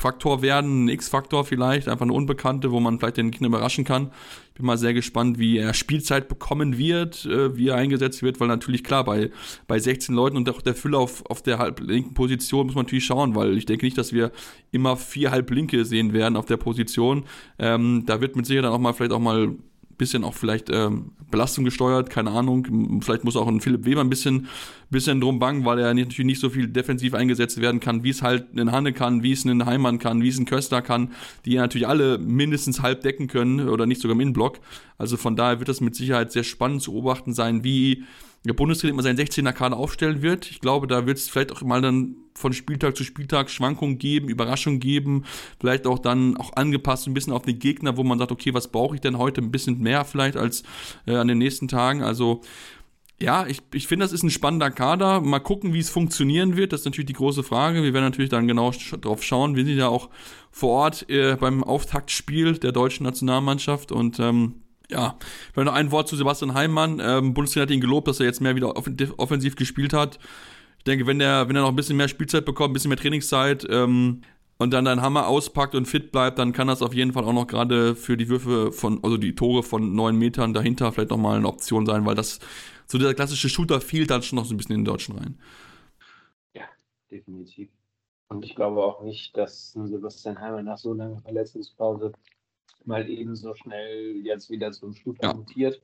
Faktor 0.00 0.42
werden, 0.42 0.84
ein 0.84 0.88
X-Faktor 0.88 1.44
vielleicht, 1.44 1.88
einfach 1.88 2.04
eine 2.04 2.12
Unbekannte, 2.12 2.72
wo 2.72 2.80
man 2.80 2.98
vielleicht 2.98 3.18
den 3.18 3.30
Gegner 3.30 3.48
überraschen 3.48 3.84
kann. 3.84 4.10
Ich 4.48 4.54
bin 4.54 4.66
mal 4.66 4.78
sehr 4.78 4.94
gespannt, 4.94 5.38
wie 5.38 5.58
er 5.58 5.74
Spielzeit 5.74 6.28
bekommen 6.28 6.78
wird, 6.78 7.24
äh, 7.26 7.56
wie 7.56 7.68
er 7.68 7.76
eingesetzt 7.76 8.22
wird, 8.22 8.40
weil 8.40 8.48
natürlich 8.48 8.84
klar, 8.84 9.04
bei, 9.04 9.30
bei 9.66 9.78
16 9.78 10.14
Leuten 10.14 10.36
und 10.36 10.48
auch 10.50 10.62
der 10.62 10.74
Füller 10.74 10.98
auf, 10.98 11.24
auf 11.26 11.42
der 11.42 11.58
halblinken 11.58 12.14
Position 12.14 12.66
muss 12.66 12.74
man 12.74 12.84
natürlich 12.84 13.04
schauen, 13.04 13.34
weil 13.34 13.56
ich 13.56 13.66
denke 13.66 13.86
nicht, 13.86 13.98
dass 13.98 14.12
wir 14.12 14.32
immer 14.72 14.96
vier 14.96 15.30
Halblinke 15.30 15.84
sehen 15.84 16.12
werden 16.12 16.36
auf 16.36 16.46
der 16.46 16.56
Position. 16.56 17.24
Ähm, 17.58 18.04
da 18.06 18.20
wird 18.20 18.36
mit 18.36 18.46
Sicherheit 18.46 18.64
dann 18.64 18.72
auch 18.72 18.78
mal 18.78 18.92
vielleicht 18.92 19.12
auch 19.12 19.20
mal 19.20 19.54
bisschen 20.00 20.24
auch 20.24 20.34
vielleicht 20.34 20.70
ähm, 20.70 21.12
Belastung 21.30 21.64
gesteuert, 21.64 22.10
keine 22.10 22.30
Ahnung. 22.30 23.00
Vielleicht 23.02 23.22
muss 23.22 23.36
auch 23.36 23.46
ein 23.46 23.60
Philipp 23.60 23.84
Weber 23.84 24.00
ein 24.00 24.10
bisschen, 24.10 24.48
bisschen 24.88 25.20
drum 25.20 25.38
bangen, 25.38 25.64
weil 25.64 25.78
er 25.78 25.94
natürlich 25.94 26.24
nicht 26.24 26.40
so 26.40 26.50
viel 26.50 26.66
defensiv 26.66 27.14
eingesetzt 27.14 27.60
werden 27.60 27.78
kann, 27.80 28.02
wie 28.02 28.10
es 28.10 28.22
halt 28.22 28.46
ein 28.56 28.72
Hanne 28.72 28.92
kann, 28.92 29.22
wie 29.22 29.32
es 29.32 29.44
ein 29.44 29.66
Heimann 29.66 29.98
kann, 29.98 30.22
wie 30.22 30.28
es 30.28 30.38
ein 30.38 30.46
Köster 30.46 30.82
kann, 30.82 31.12
die 31.44 31.56
natürlich 31.56 31.86
alle 31.86 32.18
mindestens 32.18 32.80
halb 32.80 33.02
decken 33.02 33.28
können 33.28 33.68
oder 33.68 33.86
nicht 33.86 34.00
sogar 34.00 34.14
im 34.14 34.20
Innenblock. 34.20 34.58
Also 34.98 35.16
von 35.16 35.36
daher 35.36 35.58
wird 35.60 35.68
das 35.68 35.80
mit 35.80 35.94
Sicherheit 35.94 36.32
sehr 36.32 36.44
spannend 36.44 36.82
zu 36.82 36.92
beobachten 36.92 37.34
sein, 37.34 37.62
wie 37.62 38.04
der 38.44 38.54
Bundestrainer 38.54 38.94
immer 38.94 39.02
seinen 39.02 39.18
16er 39.18 39.52
Kader 39.52 39.76
aufstellen 39.76 40.22
wird. 40.22 40.50
Ich 40.50 40.60
glaube, 40.60 40.86
da 40.86 41.06
wird 41.06 41.18
es 41.18 41.28
vielleicht 41.28 41.52
auch 41.52 41.62
mal 41.62 41.82
dann 41.82 42.16
von 42.34 42.52
Spieltag 42.52 42.96
zu 42.96 43.04
Spieltag 43.04 43.50
Schwankungen 43.50 43.98
geben, 43.98 44.28
Überraschungen 44.28 44.80
geben, 44.80 45.24
vielleicht 45.60 45.86
auch 45.86 45.98
dann 45.98 46.36
auch 46.38 46.54
angepasst 46.54 47.06
ein 47.06 47.14
bisschen 47.14 47.34
auf 47.34 47.42
den 47.42 47.58
Gegner, 47.58 47.96
wo 47.96 48.02
man 48.02 48.18
sagt, 48.18 48.32
okay, 48.32 48.54
was 48.54 48.68
brauche 48.68 48.94
ich 48.94 49.00
denn 49.02 49.18
heute 49.18 49.42
ein 49.42 49.50
bisschen 49.50 49.78
mehr 49.80 50.04
vielleicht 50.04 50.36
als 50.36 50.62
äh, 51.06 51.16
an 51.16 51.28
den 51.28 51.38
nächsten 51.38 51.68
Tagen. 51.68 52.02
Also 52.02 52.40
ja, 53.22 53.46
ich, 53.46 53.60
ich 53.74 53.86
finde, 53.86 54.04
das 54.04 54.12
ist 54.12 54.22
ein 54.22 54.30
spannender 54.30 54.70
Kader. 54.70 55.20
Mal 55.20 55.40
gucken, 55.40 55.74
wie 55.74 55.78
es 55.78 55.90
funktionieren 55.90 56.56
wird. 56.56 56.72
Das 56.72 56.80
ist 56.80 56.86
natürlich 56.86 57.08
die 57.08 57.12
große 57.12 57.42
Frage. 57.42 57.82
Wir 57.82 57.92
werden 57.92 58.04
natürlich 58.04 58.30
dann 58.30 58.48
genau 58.48 58.72
drauf 59.02 59.22
schauen. 59.22 59.56
Wir 59.56 59.66
sind 59.66 59.76
ja 59.76 59.88
auch 59.88 60.08
vor 60.50 60.70
Ort 60.70 61.10
äh, 61.10 61.36
beim 61.38 61.62
Auftaktspiel 61.62 62.56
der 62.56 62.72
deutschen 62.72 63.04
Nationalmannschaft 63.04 63.92
und 63.92 64.18
ähm, 64.18 64.59
ja, 64.90 65.16
vielleicht 65.52 65.66
noch 65.66 65.74
ein 65.74 65.90
Wort 65.90 66.08
zu 66.08 66.16
Sebastian 66.16 66.54
Heimmann. 66.54 67.00
Ähm, 67.02 67.34
Bundesliga 67.34 67.62
hat 67.62 67.70
ihn 67.70 67.80
gelobt, 67.80 68.08
dass 68.08 68.20
er 68.20 68.26
jetzt 68.26 68.40
mehr 68.40 68.56
wieder 68.56 68.74
offensiv 68.76 69.56
gespielt 69.56 69.92
hat. 69.92 70.18
Ich 70.78 70.84
denke, 70.84 71.06
wenn 71.06 71.20
er, 71.20 71.48
wenn 71.48 71.56
noch 71.56 71.68
ein 71.68 71.76
bisschen 71.76 71.96
mehr 71.96 72.08
Spielzeit 72.08 72.44
bekommt, 72.44 72.70
ein 72.70 72.72
bisschen 72.72 72.88
mehr 72.88 72.98
Trainingszeit 72.98 73.66
ähm, 73.68 74.22
und 74.58 74.72
dann 74.72 74.84
deinen 74.84 75.02
Hammer 75.02 75.26
auspackt 75.26 75.74
und 75.74 75.86
fit 75.86 76.10
bleibt, 76.10 76.38
dann 76.38 76.52
kann 76.52 76.68
das 76.68 76.82
auf 76.82 76.94
jeden 76.94 77.12
Fall 77.12 77.24
auch 77.24 77.32
noch 77.32 77.46
gerade 77.46 77.94
für 77.94 78.16
die 78.16 78.28
Würfe 78.28 78.72
von, 78.72 79.02
also 79.04 79.16
die 79.16 79.34
Tore 79.34 79.62
von 79.62 79.94
neun 79.94 80.16
Metern 80.16 80.54
dahinter 80.54 80.90
vielleicht 80.92 81.10
nochmal 81.10 81.36
eine 81.36 81.48
Option 81.48 81.86
sein, 81.86 82.06
weil 82.06 82.14
das 82.14 82.40
so 82.86 82.98
dieser 82.98 83.14
klassische 83.14 83.48
Shooter 83.48 83.80
fehlt 83.80 84.10
dann 84.10 84.22
schon 84.22 84.36
noch 84.36 84.44
so 84.44 84.54
ein 84.54 84.56
bisschen 84.56 84.74
in 84.74 84.80
den 84.80 84.86
Deutschen 84.86 85.16
rein. 85.16 85.38
Ja, 86.54 86.64
definitiv. 87.10 87.68
Und 88.28 88.44
ich 88.44 88.54
glaube 88.54 88.82
auch 88.82 89.02
nicht, 89.02 89.36
dass 89.36 89.72
Sebastian 89.72 90.40
Heimer 90.40 90.62
nach 90.62 90.78
so 90.78 90.94
langer 90.94 91.20
Verletzungspause 91.20 92.12
mal 92.86 93.08
eben 93.08 93.34
so 93.36 93.54
schnell 93.54 94.16
jetzt 94.24 94.50
wieder 94.50 94.72
zum 94.72 94.94
Shooter 94.94 95.28
ja. 95.28 95.34
mutiert. 95.34 95.82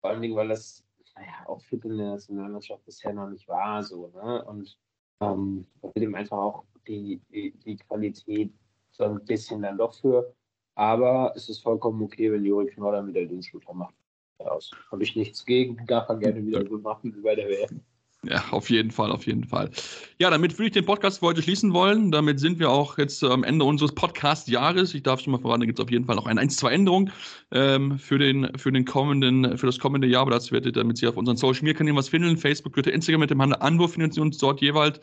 Vor 0.00 0.10
allen 0.10 0.22
Dingen, 0.22 0.36
weil 0.36 0.48
das 0.48 0.84
naja, 1.16 1.46
auch 1.46 1.60
fit 1.62 1.84
in 1.84 1.96
der 1.96 2.10
Nationalmannschaft 2.10 2.84
bisher 2.84 3.12
noch 3.12 3.28
nicht 3.28 3.48
war. 3.48 3.82
So, 3.82 4.08
ne? 4.08 4.44
Und 4.44 4.78
ähm, 5.20 5.66
wird 5.82 5.96
ihm 5.96 6.14
einfach 6.14 6.38
auch 6.38 6.64
die, 6.86 7.20
die, 7.30 7.52
die 7.64 7.76
Qualität 7.76 8.52
so 8.92 9.04
ein 9.04 9.24
bisschen 9.24 9.62
dann 9.62 9.78
doch 9.78 9.94
für. 9.94 10.34
Aber 10.74 11.32
es 11.34 11.48
ist 11.48 11.60
vollkommen 11.60 12.02
okay, 12.02 12.30
wenn 12.30 12.44
Juri 12.44 12.66
Knoller 12.66 13.06
wieder 13.06 13.24
den 13.24 13.42
Shooter 13.42 13.72
macht. 13.72 13.94
Habe 14.38 15.02
ich 15.02 15.16
nichts 15.16 15.44
gegen, 15.44 15.84
darf 15.86 16.08
er 16.10 16.16
gerne 16.16 16.44
wieder 16.44 16.66
so 16.66 16.78
machen 16.78 17.14
wie 17.16 17.22
bei 17.22 17.34
der 17.34 17.48
WM. 17.48 17.80
Ja, 18.28 18.44
auf 18.50 18.70
jeden 18.70 18.90
Fall, 18.90 19.12
auf 19.12 19.26
jeden 19.26 19.44
Fall. 19.44 19.70
Ja, 20.18 20.30
damit 20.30 20.58
würde 20.58 20.66
ich 20.66 20.72
den 20.72 20.84
Podcast 20.84 21.20
für 21.20 21.26
heute 21.26 21.42
schließen 21.42 21.72
wollen. 21.72 22.10
Damit 22.10 22.40
sind 22.40 22.58
wir 22.58 22.70
auch 22.70 22.98
jetzt 22.98 23.22
am 23.22 23.44
Ende 23.44 23.64
unseres 23.64 23.94
Podcast-Jahres. 23.94 24.94
Ich 24.94 25.02
darf 25.02 25.20
schon 25.20 25.32
mal 25.32 25.38
verraten, 25.38 25.60
da 25.60 25.66
gibt 25.66 25.78
es 25.78 25.84
auf 25.84 25.90
jeden 25.90 26.06
Fall 26.06 26.16
noch 26.16 26.26
ein, 26.26 26.38
ein 26.38 26.50
zwei 26.50 26.72
Änderungen 26.72 27.12
ähm, 27.52 27.98
für, 27.98 28.18
den, 28.18 28.50
für, 28.56 28.72
den 28.72 28.86
für 28.86 29.66
das 29.66 29.78
kommende 29.78 30.08
Jahr. 30.08 30.22
Aber 30.22 30.32
das 30.32 30.50
werdet 30.50 30.74
ihr, 30.74 30.82
damit 30.82 30.98
Sie 30.98 31.06
auf 31.06 31.16
unseren 31.16 31.36
Social 31.36 31.62
Media 31.62 31.78
Kanälen 31.78 31.96
was 31.96 32.08
finden. 32.08 32.36
Facebook, 32.36 32.74
Twitter, 32.74 32.92
Instagram 32.92 33.20
mit 33.20 33.30
dem 33.30 33.40
Handel 33.40 33.58
Anwurf 33.60 33.92
finden 33.92 34.10
Sie 34.10 34.20
uns 34.20 34.38
dort 34.38 34.60
jeweils. 34.60 35.00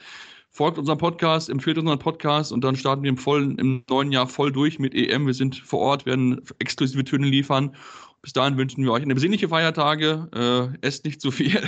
Folgt 0.50 0.78
unserem 0.78 1.00
Podcast, 1.00 1.50
empfiehlt 1.50 1.80
unseren 1.80 1.98
Podcast 1.98 2.52
und 2.52 2.64
dann 2.64 2.76
starten 2.76 3.02
wir 3.02 3.10
im, 3.10 3.18
vollen, 3.18 3.58
im 3.58 3.84
neuen 3.90 4.12
Jahr 4.12 4.28
voll 4.28 4.52
durch 4.52 4.78
mit 4.78 4.94
EM. 4.94 5.26
Wir 5.26 5.34
sind 5.34 5.56
vor 5.56 5.80
Ort, 5.80 6.06
werden 6.06 6.42
exklusive 6.60 7.04
Töne 7.04 7.26
liefern 7.28 7.76
bis 8.24 8.32
dahin 8.32 8.58
wünschen 8.58 8.84
wir 8.84 8.92
euch 8.94 9.04
eine 9.04 9.14
besinnliche 9.14 9.50
Feiertage, 9.50 10.30
äh, 10.82 10.88
esst 10.88 11.04
nicht 11.06 11.22
zu 11.22 11.30
viel 11.30 11.62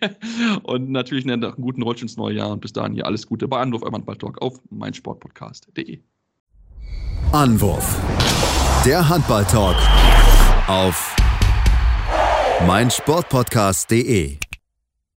und 0.64 0.90
natürlich 0.90 1.24
einen 1.24 1.54
guten 1.54 1.82
Rutsch 1.82 2.02
ins 2.02 2.16
neue 2.16 2.34
Jahr 2.34 2.50
und 2.50 2.60
bis 2.60 2.72
dahin 2.72 2.92
hier 2.92 3.06
alles 3.06 3.26
Gute 3.26 3.46
bei 3.46 3.60
Anwurf, 3.60 3.82
euer 3.82 3.92
Handballtalk 3.92 4.42
auf 4.42 4.60
meinsportpodcast.de. 4.70 6.00
Anwurf, 7.30 7.96
der 8.84 9.08
Handballtalk 9.08 9.76
auf 10.66 11.16
meinsportpodcast.de. 12.66 14.38